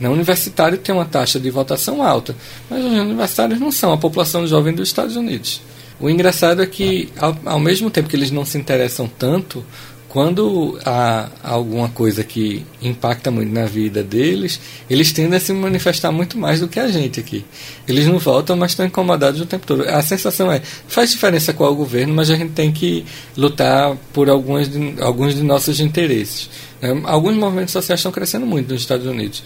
O 0.00 0.06
universitário 0.06 0.78
tem 0.78 0.94
uma 0.94 1.04
taxa 1.04 1.38
de 1.38 1.50
votação 1.50 2.02
alta, 2.02 2.34
mas 2.68 2.84
os 2.84 2.92
universitários 2.92 3.60
não 3.60 3.70
são 3.70 3.92
a 3.92 3.98
população 3.98 4.46
jovem 4.46 4.74
dos 4.74 4.88
Estados 4.88 5.16
Unidos. 5.16 5.60
O 6.04 6.10
engraçado 6.10 6.62
é 6.62 6.66
que, 6.66 7.08
ao, 7.16 7.34
ao 7.46 7.58
mesmo 7.58 7.90
tempo 7.90 8.10
que 8.10 8.14
eles 8.14 8.30
não 8.30 8.44
se 8.44 8.58
interessam 8.58 9.08
tanto 9.08 9.64
quando 10.06 10.78
há 10.84 11.30
alguma 11.42 11.88
coisa 11.88 12.22
que 12.22 12.62
impacta 12.82 13.30
muito 13.30 13.50
na 13.50 13.64
vida 13.64 14.02
deles, 14.02 14.60
eles 14.90 15.12
tendem 15.12 15.38
a 15.38 15.40
se 15.40 15.50
manifestar 15.54 16.12
muito 16.12 16.36
mais 16.36 16.60
do 16.60 16.68
que 16.68 16.78
a 16.78 16.88
gente 16.88 17.20
aqui. 17.20 17.42
Eles 17.88 18.06
não 18.06 18.18
voltam, 18.18 18.54
mas 18.54 18.72
estão 18.72 18.84
incomodados 18.84 19.40
o 19.40 19.46
tempo 19.46 19.66
todo. 19.66 19.88
A 19.88 20.02
sensação 20.02 20.52
é, 20.52 20.60
faz 20.86 21.10
diferença 21.10 21.54
qual 21.54 21.72
o 21.72 21.74
governo, 21.74 22.12
mas 22.12 22.28
a 22.28 22.36
gente 22.36 22.52
tem 22.52 22.70
que 22.70 23.06
lutar 23.34 23.96
por 24.12 24.28
alguns 24.28 24.68
de, 24.68 24.96
alguns 25.00 25.34
de 25.34 25.42
nossos 25.42 25.80
interesses. 25.80 26.50
É, 26.82 26.90
alguns 27.04 27.34
movimentos 27.34 27.72
sociais 27.72 28.00
estão 28.00 28.12
crescendo 28.12 28.44
muito 28.44 28.70
nos 28.74 28.82
Estados 28.82 29.06
Unidos. 29.06 29.42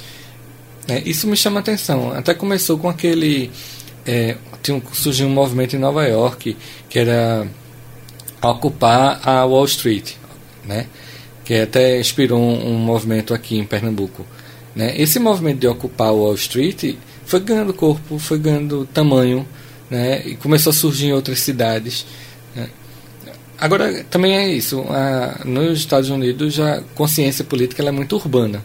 É, 0.89 1.01
isso 1.09 1.29
me 1.29 1.37
chama 1.37 1.61
atenção. 1.61 2.11
Até 2.11 2.35
começou 2.35 2.77
com 2.79 2.89
aquele... 2.89 3.49
É, 4.05 4.37
tinha, 4.73 4.83
surgiu 4.93 5.27
um 5.27 5.31
movimento 5.31 5.75
em 5.75 5.79
Nova 5.79 6.05
York 6.07 6.57
que 6.89 6.99
era 6.99 7.47
ocupar 8.43 9.21
a 9.27 9.45
Wall 9.45 9.65
Street 9.65 10.15
né? 10.69 10.87
que 11.45 11.55
até 11.55 11.99
inspirou 11.99 12.39
um, 12.39 12.75
um 12.75 12.79
movimento 12.79 13.33
aqui 13.33 13.57
em 13.57 13.65
Pernambuco. 13.65 14.25
Né? 14.77 14.95
Esse 15.01 15.19
movimento 15.19 15.59
de 15.59 15.67
ocupar 15.67 16.13
Wall 16.13 16.35
Street 16.35 16.97
foi 17.25 17.41
ganhando 17.41 17.73
corpo, 17.73 18.19
foi 18.19 18.39
ganhando 18.39 18.87
tamanho, 18.93 19.49
né? 19.91 20.23
e 20.27 20.37
começou 20.37 20.71
a 20.71 20.75
surgir 20.75 21.07
em 21.07 21.13
outras 21.13 21.41
cidades. 21.41 22.05
Né? 22.55 22.69
Agora, 23.59 24.05
também 24.05 24.37
é 24.37 24.49
isso, 24.49 24.85
a, 24.91 25.41
nos 25.45 25.79
Estados 25.79 26.11
Unidos 26.11 26.61
a 26.61 26.83
consciência 26.95 27.45
política 27.45 27.83
é 27.83 27.91
muito 27.91 28.15
urbana. 28.15 28.63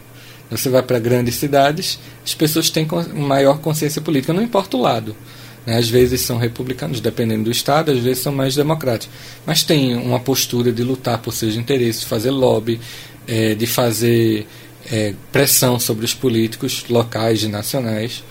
Você 0.50 0.68
vai 0.68 0.82
para 0.82 0.98
grandes 0.98 1.36
cidades, 1.36 1.98
as 2.22 2.34
pessoas 2.34 2.68
têm 2.68 2.86
maior 3.14 3.58
consciência 3.58 4.02
política, 4.02 4.32
não 4.32 4.42
importa 4.42 4.76
o 4.76 4.80
lado. 4.80 5.16
Né? 5.66 5.76
Às 5.76 5.88
vezes 5.88 6.20
são 6.20 6.38
republicanos, 6.38 7.00
dependendo 7.00 7.44
do 7.44 7.50
Estado, 7.50 7.92
às 7.92 7.98
vezes 7.98 8.22
são 8.22 8.32
mais 8.32 8.54
democráticos. 8.54 9.14
Mas 9.46 9.62
tem 9.62 9.94
uma 9.96 10.20
postura 10.20 10.72
de 10.72 10.82
lutar 10.82 11.18
por 11.18 11.32
seus 11.32 11.56
interesses, 11.56 12.02
de 12.02 12.06
fazer 12.06 12.30
lobby, 12.30 12.80
é, 13.26 13.54
de 13.54 13.66
fazer 13.66 14.46
é, 14.90 15.14
pressão 15.32 15.78
sobre 15.78 16.04
os 16.04 16.14
políticos 16.14 16.84
locais 16.88 17.42
e 17.42 17.48
nacionais. 17.48 18.22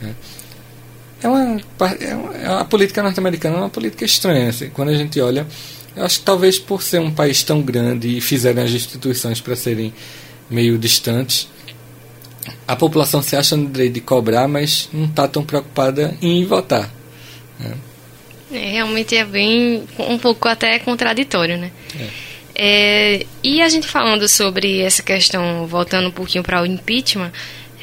Né? 0.00 0.14
É 1.22 1.28
uma, 1.28 1.60
é 2.00 2.14
uma, 2.14 2.60
a 2.60 2.64
política 2.64 3.02
norte-americana 3.02 3.56
é 3.56 3.58
uma 3.60 3.70
política 3.70 4.04
estranha. 4.04 4.50
Assim, 4.50 4.70
quando 4.70 4.90
a 4.90 4.94
gente 4.94 5.20
olha, 5.20 5.46
eu 5.96 6.04
acho 6.04 6.20
que 6.20 6.24
talvez 6.24 6.58
por 6.58 6.82
ser 6.82 7.00
um 7.00 7.10
país 7.10 7.42
tão 7.42 7.60
grande 7.60 8.16
e 8.16 8.20
fizerem 8.20 8.62
as 8.62 8.70
instituições 8.70 9.40
para 9.40 9.56
serem 9.56 9.92
meio 10.48 10.78
distantes, 10.78 11.48
a 12.66 12.76
população 12.76 13.22
se 13.22 13.36
acha 13.36 13.56
no 13.56 13.68
direito 13.68 13.94
de 13.94 14.00
cobrar, 14.00 14.48
mas 14.48 14.88
não 14.92 15.06
está 15.06 15.26
tão 15.26 15.44
preocupada 15.44 16.16
em 16.20 16.44
votar. 16.44 16.90
Né? 17.58 17.74
É, 18.52 18.72
realmente 18.72 19.16
é 19.16 19.24
bem, 19.24 19.84
um 19.98 20.18
pouco 20.18 20.48
até 20.48 20.78
contraditório, 20.78 21.58
né? 21.58 21.70
É. 21.98 22.28
É, 22.60 23.26
e 23.42 23.62
a 23.62 23.68
gente 23.68 23.86
falando 23.86 24.26
sobre 24.26 24.80
essa 24.80 25.00
questão, 25.00 25.64
voltando 25.66 26.08
um 26.08 26.12
pouquinho 26.12 26.42
para 26.42 26.60
o 26.60 26.66
impeachment, 26.66 27.30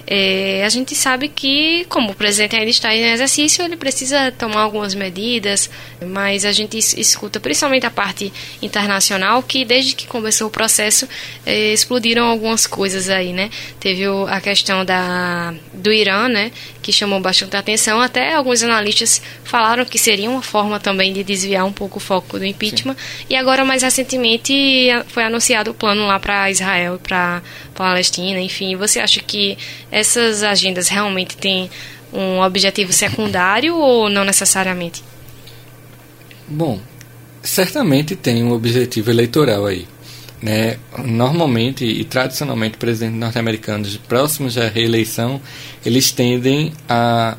é, 0.07 0.63
a 0.63 0.69
gente 0.69 0.93
sabe 0.95 1.27
que, 1.29 1.85
como 1.89 2.11
o 2.11 2.15
presidente 2.15 2.55
ainda 2.55 2.69
está 2.69 2.93
em 2.93 3.11
exercício, 3.11 3.65
ele 3.65 3.75
precisa 3.75 4.31
tomar 4.31 4.61
algumas 4.61 4.93
medidas, 4.93 5.69
mas 6.05 6.45
a 6.45 6.51
gente 6.51 6.77
escuta 6.77 7.39
principalmente 7.39 7.85
a 7.85 7.91
parte 7.91 8.31
internacional 8.61 9.41
que, 9.41 9.65
desde 9.65 9.95
que 9.95 10.05
começou 10.05 10.47
o 10.47 10.51
processo, 10.51 11.07
é, 11.45 11.73
explodiram 11.73 12.25
algumas 12.25 12.67
coisas 12.67 13.09
aí, 13.09 13.33
né? 13.33 13.49
Teve 13.79 14.07
o, 14.07 14.27
a 14.27 14.39
questão 14.39 14.85
da, 14.85 15.53
do 15.73 15.91
Irã, 15.91 16.27
né? 16.27 16.51
Que 16.83 16.91
chamou 16.91 17.19
bastante 17.19 17.55
atenção. 17.57 17.99
Até 17.99 18.35
alguns 18.35 18.61
analistas 18.61 19.21
falaram 19.43 19.85
que 19.85 19.97
seria 19.97 20.29
uma 20.29 20.43
forma 20.43 20.79
também 20.79 21.13
de 21.13 21.23
desviar 21.23 21.65
um 21.65 21.73
pouco 21.73 21.97
o 21.97 21.99
foco 21.99 22.37
do 22.37 22.45
impeachment. 22.45 22.93
Sim. 22.93 23.25
E 23.31 23.35
agora, 23.35 23.65
mais 23.65 23.81
recentemente, 23.81 24.87
foi 25.07 25.23
anunciado 25.23 25.71
o 25.71 25.73
plano 25.73 26.05
lá 26.05 26.19
para 26.19 26.51
Israel 26.51 26.95
e 26.95 26.99
para 26.99 27.41
Palestina, 27.75 28.39
enfim. 28.39 28.75
Você 28.75 28.99
acha 28.99 29.19
que 29.19 29.57
essas 29.91 30.41
agendas 30.41 30.87
realmente 30.87 31.37
têm 31.37 31.69
um 32.11 32.41
objetivo 32.41 32.93
secundário 32.93 33.75
ou 33.75 34.09
não 34.09 34.23
necessariamente? 34.23 35.03
Bom, 36.47 36.79
certamente 37.43 38.15
tem 38.15 38.43
um 38.43 38.51
objetivo 38.51 39.11
eleitoral 39.11 39.65
aí. 39.65 39.87
Né? 40.41 40.77
Normalmente 41.03 41.85
e 41.85 42.03
tradicionalmente, 42.03 42.77
presidentes 42.77 43.19
norte-americanos 43.19 43.97
próximos 43.97 44.57
à 44.57 44.67
reeleição, 44.67 45.41
eles 45.85 46.11
tendem 46.11 46.71
a 46.87 47.37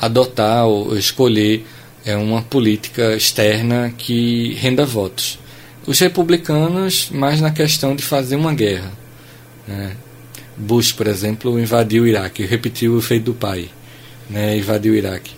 adotar 0.00 0.66
ou 0.66 0.96
escolher 0.96 1.66
é, 2.04 2.16
uma 2.16 2.42
política 2.42 3.14
externa 3.14 3.92
que 3.96 4.54
renda 4.54 4.86
votos. 4.86 5.38
Os 5.86 5.98
republicanos, 5.98 7.10
mais 7.10 7.40
na 7.40 7.50
questão 7.50 7.96
de 7.96 8.02
fazer 8.02 8.36
uma 8.36 8.54
guerra. 8.54 8.92
Né? 9.68 9.92
Bush, 10.56 10.92
por 10.92 11.06
exemplo, 11.06 11.60
invadiu 11.60 12.04
o 12.04 12.06
Iraque, 12.06 12.44
repetiu 12.44 12.94
o 12.94 13.02
feito 13.02 13.24
do 13.24 13.34
pai, 13.34 13.68
né? 14.28 14.56
invadiu 14.56 14.94
o 14.94 14.96
Iraque. 14.96 15.32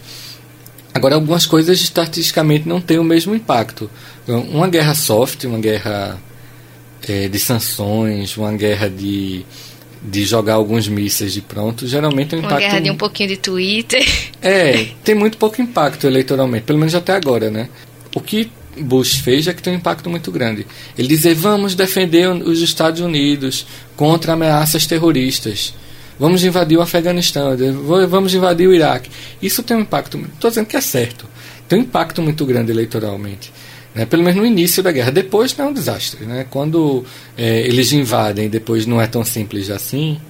Agora, 0.95 1.17
algumas 1.17 1.47
coisas 1.47 1.81
estatisticamente 1.81 2.69
não 2.69 2.81
têm 2.81 2.99
o 2.99 3.05
mesmo 3.05 3.35
impacto. 3.35 3.91
Uma 4.27 4.69
guerra 4.69 4.95
soft, 4.95 5.45
uma 5.45 5.59
guerra 5.59 6.19
é, 7.09 7.29
de 7.29 7.39
sanções, 7.39 8.37
uma 8.37 8.53
guerra 8.53 8.89
de, 8.89 9.45
de 10.03 10.25
jogar 10.25 10.55
alguns 10.55 10.89
mísseis 10.89 11.33
de 11.33 11.41
pronto, 11.41 11.87
geralmente 11.87 12.35
o 12.35 12.39
impacto. 12.39 12.55
Uma 12.55 12.61
guerra 12.61 12.81
de 12.81 12.91
um 12.91 12.97
pouquinho 12.97 13.29
de 13.29 13.37
Twitter. 13.37 14.05
É, 14.43 14.89
tem 15.05 15.15
muito 15.15 15.39
pouco 15.39 15.61
impacto 15.61 16.07
eleitoralmente, 16.07 16.65
pelo 16.65 16.79
menos 16.79 16.95
até 16.95 17.13
agora, 17.13 17.51
né? 17.51 17.69
O 18.15 18.21
que 18.21 18.51
Bush 18.79 19.17
fez 19.17 19.47
é 19.47 19.55
que 19.55 19.63
tem 19.63 19.73
um 19.73 19.77
impacto 19.77 20.09
muito 20.09 20.31
grande. 20.31 20.67
Ele 20.97 21.09
dizer 21.09 21.35
vamos 21.35 21.75
defender 21.75 22.29
os 22.29 22.61
Estados 22.61 23.01
Unidos 23.01 23.67
contra 23.97 24.35
ameaças 24.35 24.87
terroristas. 24.87 25.75
Vamos 26.19 26.45
invadir 26.45 26.77
o 26.77 26.83
Afeganistão, 26.83 27.57
vamos 28.09 28.35
invadir 28.35 28.69
o 28.69 28.75
Iraque. 28.75 29.11
Isso 29.41 29.63
tem 29.63 29.77
um 29.77 29.81
impacto. 29.81 30.19
Estou 30.19 30.51
dizendo 30.51 30.67
que 30.67 30.77
é 30.77 30.81
certo. 30.81 31.27
Tem 31.67 31.79
um 31.79 31.83
impacto 31.83 32.21
muito 32.21 32.45
grande 32.45 32.71
eleitoralmente. 32.71 33.51
Né? 33.95 34.05
Pelo 34.05 34.23
menos 34.23 34.39
no 34.39 34.47
início 34.47 34.83
da 34.83 34.93
guerra. 34.93 35.11
Depois 35.11 35.57
não 35.57 35.67
é 35.67 35.69
um 35.69 35.73
desastre. 35.73 36.27
Né? 36.27 36.47
Quando 36.51 37.05
é, 37.39 37.61
eles 37.61 37.93
invadem 37.93 38.49
depois 38.49 38.87
não 38.87 39.01
é 39.01 39.07
tão 39.07 39.25
simples 39.25 39.71
assim, 39.71 40.21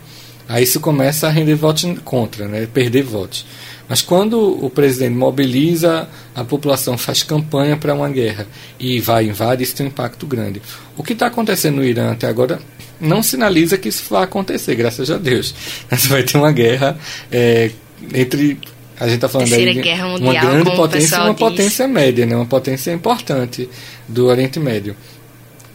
aí 0.48 0.62
isso 0.62 0.79
começa 0.81 1.26
a 1.26 1.31
render 1.31 1.57
votos 1.57 1.85
contra, 2.05 2.46
né? 2.46 2.68
perder 2.72 3.03
votos. 3.03 3.44
Mas 3.90 4.00
quando 4.00 4.64
o 4.64 4.70
presidente 4.70 5.16
mobiliza 5.16 6.09
a 6.33 6.44
população, 6.44 6.96
faz 6.96 7.24
campanha 7.24 7.76
para 7.76 7.92
uma 7.92 8.09
guerra 8.09 8.46
e 8.79 9.00
vai 9.00 9.26
invade, 9.26 9.64
isso 9.64 9.74
tem 9.74 9.87
um 9.87 9.88
impacto 9.88 10.29
grande. 10.29 10.62
O 10.96 11.03
que 11.03 11.12
está 11.12 11.26
acontecendo 11.26 11.74
no 11.79 11.85
Irã 11.85 12.12
até 12.12 12.29
agora 12.29 12.61
não 13.00 13.20
sinaliza 13.20 13.76
que 13.76 13.88
isso 13.88 14.05
vai 14.09 14.22
acontecer, 14.22 14.76
graças 14.76 15.11
a 15.11 15.18
Deus. 15.18 15.53
Mas 15.90 16.07
vai 16.07 16.22
ter 16.22 16.38
uma 16.38 16.53
guerra 16.53 16.96
é, 17.33 17.72
entre 18.14 18.61
a 19.00 19.07
gente 19.07 19.16
está 19.16 19.29
falando 19.29 19.53
aí 19.53 19.74
de 19.74 19.90
uma 20.22 20.35
grande 20.35 20.70
potência 20.76 21.16
e 21.16 21.18
uma 21.18 21.31
diz. 21.31 21.38
potência 21.38 21.88
média, 21.88 22.26
né? 22.26 22.37
uma 22.37 22.46
potência 22.46 22.92
importante 22.92 23.68
do 24.07 24.26
Oriente 24.26 24.61
Médio. 24.61 24.94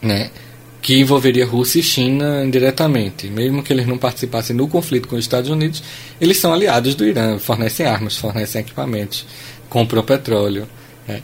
Né? 0.01 0.29
Que 0.85 0.99
envolveria 0.99 1.47
Rússia 1.47 1.79
e 1.79 1.83
China 1.83 2.47
diretamente. 2.47 3.25
Mesmo 3.25 3.63
que 3.63 3.73
eles 3.73 3.87
não 3.87 3.97
participassem 3.97 4.55
do 4.55 4.67
conflito 4.67 5.07
com 5.07 5.15
os 5.15 5.23
Estados 5.23 5.49
Unidos, 5.49 5.81
eles 6.21 6.37
são 6.37 6.53
aliados 6.53 6.93
do 6.93 7.03
Irã, 7.03 7.39
fornecem 7.39 7.87
armas, 7.87 8.15
fornecem 8.17 8.61
equipamentos, 8.61 9.25
compram 9.67 10.03
petróleo. 10.03 10.67
É. 11.09 11.21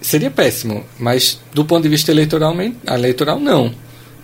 Seria 0.00 0.28
péssimo, 0.28 0.84
mas 0.98 1.38
do 1.54 1.64
ponto 1.64 1.84
de 1.84 1.88
vista 1.88 2.10
eleitoral, 2.10 2.52
eleitoral 2.84 3.38
não. 3.38 3.72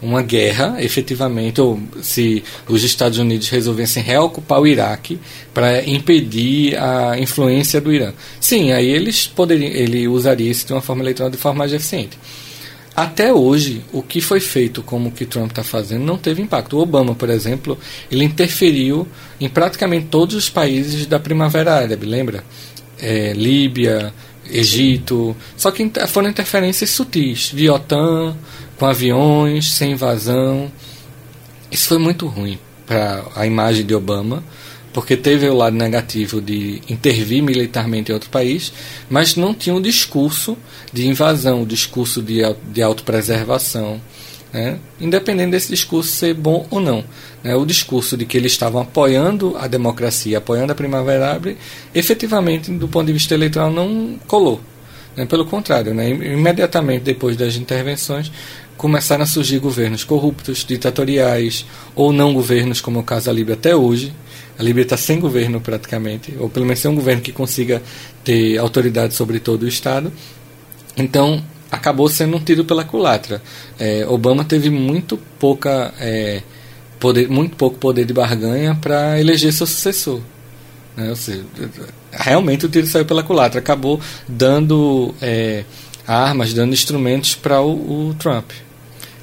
Uma 0.02 0.20
guerra, 0.20 0.74
efetivamente, 0.81 1.61
ou 1.61 1.81
se 2.02 2.42
os 2.68 2.83
Estados 2.83 3.18
Unidos 3.18 3.48
resolvessem 3.48 4.02
reocupar 4.02 4.61
o 4.61 4.66
Iraque 4.66 5.20
para 5.55 5.88
impedir 5.88 6.76
a 6.76 7.16
influência 7.20 7.81
do 7.81 7.92
Irã. 7.92 8.12
Sim, 8.40 8.72
aí 8.72 8.88
eles 8.88 9.29
poderiam, 9.29 9.70
ele 9.70 10.09
usaria 10.09 10.50
isso 10.50 10.66
de 10.66 10.72
uma 10.72 10.83
forma 10.83 11.05
eleitoral 11.05 11.31
de 11.31 11.37
forma 11.37 11.61
mais 11.61 11.72
eficiente. 11.72 12.18
Até 12.96 13.30
hoje, 13.30 13.85
o 13.92 14.02
que 14.02 14.22
foi 14.22 14.40
feito 14.40 14.82
como 14.82 15.11
o 15.11 15.12
que 15.12 15.26
Trump 15.26 15.50
está 15.50 15.62
fazendo 15.62 16.02
não 16.02 16.16
teve 16.16 16.40
impacto. 16.40 16.78
O 16.78 16.80
Obama, 16.80 17.14
por 17.14 17.28
exemplo, 17.28 17.78
ele 18.11 18.24
interferiu 18.24 19.06
em 19.38 19.50
praticamente 19.50 20.06
todos 20.06 20.35
os 20.35 20.48
países 20.48 21.04
da 21.04 21.20
Primavera 21.20 21.74
Árabe, 21.74 22.06
lembra? 22.06 22.42
É, 22.98 23.35
Líbia, 23.35 24.14
Egito. 24.50 25.37
Só 25.59 25.70
que 25.70 25.90
foram 26.09 26.30
interferências 26.30 26.88
sutis, 26.88 27.50
via 27.52 27.74
OTAN, 27.74 28.35
com 28.78 28.87
aviões, 28.87 29.72
sem 29.72 29.92
invasão. 29.92 30.72
Isso 31.70 31.88
foi 31.88 31.98
muito 31.98 32.26
ruim 32.26 32.59
para 32.87 33.24
a 33.35 33.46
imagem 33.46 33.85
de 33.85 33.94
Obama 33.94 34.42
porque 34.96 35.14
teve 35.14 35.46
o 35.46 35.54
lado 35.54 35.76
negativo 35.76 36.40
de 36.40 36.80
intervir 36.88 37.42
militarmente 37.42 38.11
em 38.11 38.14
outro 38.14 38.30
país, 38.30 38.72
mas 39.11 39.37
não 39.37 39.52
tinha 39.52 39.76
um 39.76 39.80
discurso 39.80 40.56
de 40.90 41.06
invasão, 41.06 41.61
o 41.61 41.66
discurso 41.66 42.22
de, 42.22 42.40
de 42.72 42.80
autopreservação. 42.80 44.00
Né? 44.50 44.78
Independente 44.98 45.50
desse 45.50 45.68
discurso 45.68 46.11
ser 46.11 46.32
bom 46.32 46.66
ou 46.70 46.80
não. 46.80 47.04
Né? 47.44 47.54
O 47.54 47.66
discurso 47.66 48.16
de 48.16 48.24
que 48.24 48.38
eles 48.38 48.52
estavam 48.52 48.80
apoiando 48.80 49.54
a 49.59 49.66
democracia, 49.66 50.38
apoiando 50.38 50.72
a 50.72 50.74
Primavera 50.74 51.28
Árabe, 51.28 51.59
efetivamente, 51.94 52.72
do 52.72 52.88
ponto 52.88 53.06
de 53.06 53.12
vista 53.12 53.35
eleitoral, 53.35 53.70
não 53.70 54.18
colou. 54.26 54.62
Né? 55.14 55.26
Pelo 55.26 55.44
contrário, 55.44 55.92
né? 55.92 56.09
imediatamente 56.09 57.02
depois 57.02 57.37
das 57.37 57.56
intervenções, 57.56 58.32
começaram 58.78 59.24
a 59.24 59.26
surgir 59.26 59.59
governos 59.59 60.04
corruptos, 60.04 60.64
ditatoriais, 60.64 61.66
ou 61.94 62.14
não 62.14 62.32
governos, 62.32 62.80
como 62.80 62.96
é 62.96 63.00
o 63.02 63.04
caso 63.04 63.26
da 63.26 63.32
Líbia 63.35 63.56
até 63.56 63.76
hoje, 63.76 64.14
a 64.59 64.62
Líbia 64.62 64.83
está 64.83 64.97
sem 64.97 65.21
governo 65.21 65.61
praticamente, 65.61 66.35
ou 66.38 66.49
pelo 66.49 66.64
menos 66.64 66.81
sem 66.81 66.90
um 66.90 66.95
governo 66.95 67.23
que 67.23 67.33
consiga 67.33 67.83
ter 68.25 68.59
autoridade 68.59 69.14
sobre 69.14 69.38
todo 69.38 69.64
o 69.64 69.69
Estado. 69.69 70.12
Então, 70.97 71.42
acabou 71.71 72.09
sendo 72.09 72.37
um 72.37 72.40
tiro 72.40 72.64
pela 72.64 72.85
culatra. 72.85 73.42
É, 73.79 74.07
Obama 74.09 74.45
teve 74.45 74.71
muito 74.71 75.19
pouca 75.38 75.92
é, 76.01 76.42
poder, 76.99 77.29
muito 77.29 77.57
pouco 77.57 77.77
poder 77.77 78.05
de 78.05 78.12
barganha 78.12 78.75
para 78.75 79.21
eleger 79.21 79.53
seu 79.53 79.66
sucessor. 79.66 80.21
Né? 80.97 81.14
Seja, 81.14 81.45
realmente 82.11 82.64
o 82.64 82.69
tiro 82.69 82.87
saiu 82.87 83.05
pela 83.05 83.23
culatra. 83.23 83.61
Acabou 83.61 84.01
dando 84.27 85.14
é, 85.21 85.64
armas, 86.07 86.55
dando 86.55 86.73
instrumentos 86.73 87.35
para 87.35 87.61
o, 87.61 88.09
o 88.09 88.14
Trump. 88.14 88.51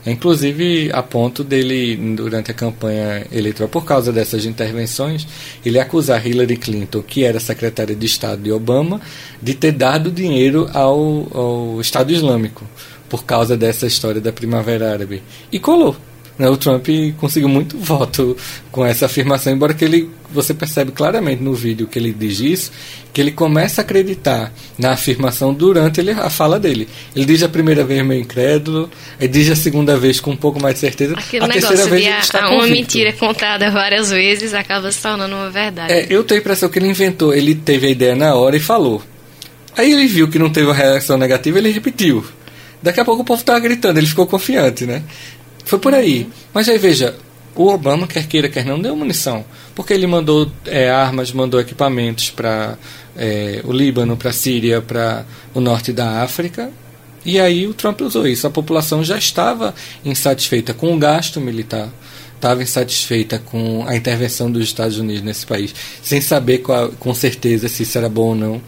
Inclusive, 0.06 0.90
a 0.92 1.02
ponto 1.02 1.44
dele, 1.44 1.96
durante 2.16 2.52
a 2.52 2.54
campanha 2.54 3.26
eleitoral, 3.32 3.70
por 3.70 3.86
causa 3.86 4.12
dessas 4.12 4.46
intervenções, 4.46 5.26
ele 5.66 5.80
acusar 5.80 6.26
Hillary 6.26 6.58
Clinton, 6.58 7.02
que 7.02 7.24
era 7.24 7.40
secretária 7.40 7.96
de 7.96 8.06
Estado 8.06 8.42
de 8.42 8.52
Obama, 8.52 9.00
de 9.42 9.54
ter 9.54 9.72
dado 9.72 10.12
dinheiro 10.12 10.70
ao, 10.74 11.28
ao 11.34 11.82
Estado 11.82 12.12
Islâmico, 12.12 12.66
por 13.08 13.24
causa 13.24 13.56
dessa 13.56 13.88
história 13.88 14.20
da 14.20 14.34
Primavera 14.34 14.92
Árabe. 14.92 15.24
E 15.52 15.60
colou. 15.60 15.96
Né? 16.38 16.50
O 16.50 16.58
Trump 16.58 16.88
conseguiu 17.20 17.48
muito 17.48 17.78
voto 17.78 18.36
com 18.72 18.86
essa 18.86 19.06
afirmação, 19.06 19.54
embora 19.54 19.74
que 19.74 19.86
ele, 19.86 20.10
você 20.32 20.54
percebe 20.54 20.92
claramente 20.92 21.44
no 21.44 21.54
vídeo 21.54 21.88
que 21.88 22.00
ele 22.00 22.12
diz 22.12 22.40
isso, 22.40 22.72
que 23.14 23.22
ele 23.22 23.32
começa 23.32 23.82
a 23.82 23.84
acreditar 23.84 24.52
na 24.78 24.92
afirmação 24.94 25.54
durante 25.54 26.00
ele, 26.00 26.12
a 26.12 26.30
fala 26.30 26.60
dele. 26.60 26.88
Ele 27.16 27.26
diz 27.26 27.44
a 27.44 27.50
primeira 27.50 27.84
vez 27.84 28.04
meio 28.04 28.22
incrédulo, 28.22 28.90
ele 29.20 29.32
diz 29.32 29.50
a 29.52 29.56
segunda 29.56 29.96
vez 29.96 30.20
com 30.20 30.32
um 30.32 30.36
pouco 30.36 30.60
mais 30.60 30.76
de 30.76 30.82
certeza, 30.82 31.14
Aquele 31.16 31.46
a 31.46 31.48
terceira 31.50 31.86
vez 31.86 32.06
ele 32.06 32.18
está 32.18 32.50
Uma 32.50 32.68
mentira 32.68 33.14
contada 33.14 33.70
várias 33.70 34.10
vezes 34.10 34.54
acaba 34.54 34.92
se 34.92 35.02
tornando 35.02 35.36
uma 35.36 35.52
verdade. 35.52 35.94
É, 35.94 36.08
eu 36.10 36.24
tenho 36.24 36.40
a 36.40 36.42
impressão 36.42 36.68
que 36.68 36.80
ele 36.80 36.88
inventou, 36.88 37.34
ele 37.34 37.54
teve 37.54 37.88
a 37.88 37.90
ideia 37.90 38.16
na 38.16 38.34
hora 38.34 38.58
e 38.58 38.60
falou. 38.60 39.04
Aí 39.78 39.92
ele 39.92 40.08
viu 40.08 40.28
que 40.28 40.40
não 40.40 40.50
teve 40.50 40.68
uma 40.68 40.74
reação 40.74 41.18
negativa, 41.18 41.58
ele 41.58 41.70
repetiu. 41.70 42.24
Daqui 42.82 43.00
a 43.00 43.06
pouco 43.06 43.22
o 43.22 43.26
povo 43.26 43.40
estava 43.40 43.60
gritando, 43.60 43.98
ele 43.98 44.08
ficou 44.08 44.28
confiante, 44.28 44.86
né? 44.86 45.04
Foi 45.66 45.80
por 45.80 45.94
aí. 45.94 46.28
Mas 46.54 46.68
aí 46.70 46.78
veja, 46.78 47.16
o 47.56 47.68
Obama, 47.68 48.08
quer 48.08 48.28
queira, 48.28 48.50
quer 48.50 48.66
não, 48.66 48.82
deu 48.82 48.96
munição. 48.96 49.46
Porque 49.76 49.94
ele 49.94 50.08
mandou 50.08 50.52
é, 50.66 50.90
armas, 50.90 51.32
mandou 51.32 51.60
equipamentos 51.60 52.30
para 52.30 52.78
é, 53.16 53.62
o 53.64 53.72
Líbano, 53.72 54.18
para 54.18 54.30
a 54.30 54.34
Síria, 54.34 54.82
para 54.82 55.26
o 55.54 55.60
norte 55.60 55.92
da 55.94 56.24
África. 56.24 56.72
E 57.26 57.40
aí 57.40 57.68
o 57.68 57.74
Trump 57.74 58.02
usou 58.02 58.28
isso. 58.28 58.46
A 58.46 58.52
população 58.52 59.04
já 59.04 59.18
estava 59.18 59.74
insatisfeita 60.04 60.74
com 60.74 60.94
o 60.94 60.98
gasto 60.98 61.40
militar, 61.40 61.90
estava 62.36 62.62
insatisfeita 62.62 63.40
com 63.40 63.86
a 63.88 63.96
intervenção 63.96 64.52
dos 64.52 64.64
Estados 64.64 64.98
Unidos 64.98 65.24
nesse 65.24 65.46
país, 65.46 65.74
sem 66.02 66.20
saber 66.20 66.60
qual, 66.60 66.90
com 67.00 67.14
certeza 67.14 67.70
se 67.70 67.84
isso 67.84 67.98
era 67.98 68.10
bom 68.10 68.30
ou 68.30 68.36
não 68.36 68.62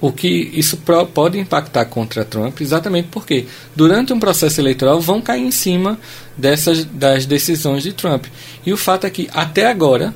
o 0.00 0.12
que 0.12 0.28
isso 0.52 0.78
pode 1.14 1.38
impactar 1.38 1.86
contra 1.86 2.24
Trump, 2.24 2.60
exatamente 2.60 3.08
porque 3.10 3.46
durante 3.74 4.12
um 4.12 4.20
processo 4.20 4.60
eleitoral 4.60 5.00
vão 5.00 5.20
cair 5.22 5.42
em 5.42 5.50
cima 5.50 5.98
dessas 6.36 6.84
das 6.84 7.24
decisões 7.24 7.82
de 7.82 7.92
Trump. 7.92 8.26
E 8.64 8.72
o 8.72 8.76
fato 8.76 9.06
é 9.06 9.10
que 9.10 9.28
até 9.32 9.66
agora 9.66 10.14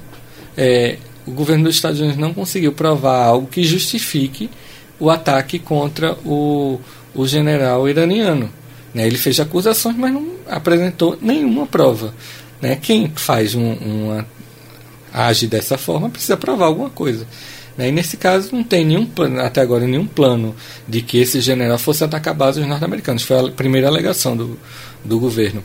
é, 0.56 0.98
o 1.26 1.30
governo 1.30 1.64
dos 1.64 1.76
Estados 1.76 2.00
Unidos 2.00 2.18
não 2.18 2.34
conseguiu 2.34 2.72
provar 2.72 3.24
algo 3.24 3.46
que 3.46 3.62
justifique 3.64 4.50
o 4.98 5.08
ataque 5.08 5.58
contra 5.58 6.12
o, 6.24 6.78
o 7.14 7.26
general 7.26 7.88
iraniano. 7.88 8.50
Né? 8.92 9.06
Ele 9.06 9.16
fez 9.16 9.40
acusações, 9.40 9.96
mas 9.96 10.12
não 10.12 10.34
apresentou 10.46 11.16
nenhuma 11.20 11.66
prova. 11.66 12.14
Né? 12.60 12.76
Quem 12.76 13.10
faz 13.14 13.54
um, 13.54 13.72
uma 13.72 14.26
age 15.12 15.46
dessa 15.46 15.78
forma 15.78 16.10
precisa 16.10 16.36
provar 16.36 16.66
alguma 16.66 16.90
coisa. 16.90 17.26
Né? 17.76 17.88
E 17.88 17.92
nesse 17.92 18.16
caso 18.16 18.54
não 18.54 18.62
tem 18.62 18.84
nenhum 18.84 19.06
plano, 19.06 19.40
até 19.40 19.60
agora 19.60 19.86
nenhum 19.86 20.06
plano 20.06 20.54
de 20.86 21.02
que 21.02 21.18
esse 21.18 21.40
general 21.40 21.78
fosse 21.78 22.04
atacar 22.04 22.34
bases 22.34 22.66
norte-americanas. 22.66 23.22
Foi 23.22 23.38
a 23.38 23.50
primeira 23.50 23.88
alegação 23.88 24.36
do, 24.36 24.58
do 25.04 25.18
governo. 25.18 25.62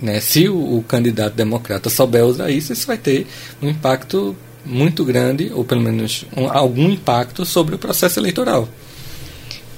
Né? 0.00 0.20
Se 0.20 0.48
o, 0.48 0.78
o, 0.78 0.82
candidato 0.82 1.34
democrata 1.34 1.90
souber 1.90 2.24
usar 2.24 2.50
isso, 2.50 2.72
isso 2.72 2.86
vai 2.86 2.96
ter 2.96 3.26
um 3.60 3.68
impacto 3.68 4.34
muito 4.64 5.04
grande, 5.04 5.50
ou 5.54 5.64
pelo 5.64 5.80
menos 5.80 6.24
um, 6.36 6.50
algum 6.50 6.90
impacto 6.90 7.44
sobre 7.44 7.74
o 7.74 7.78
processo 7.78 8.18
eleitoral. 8.18 8.68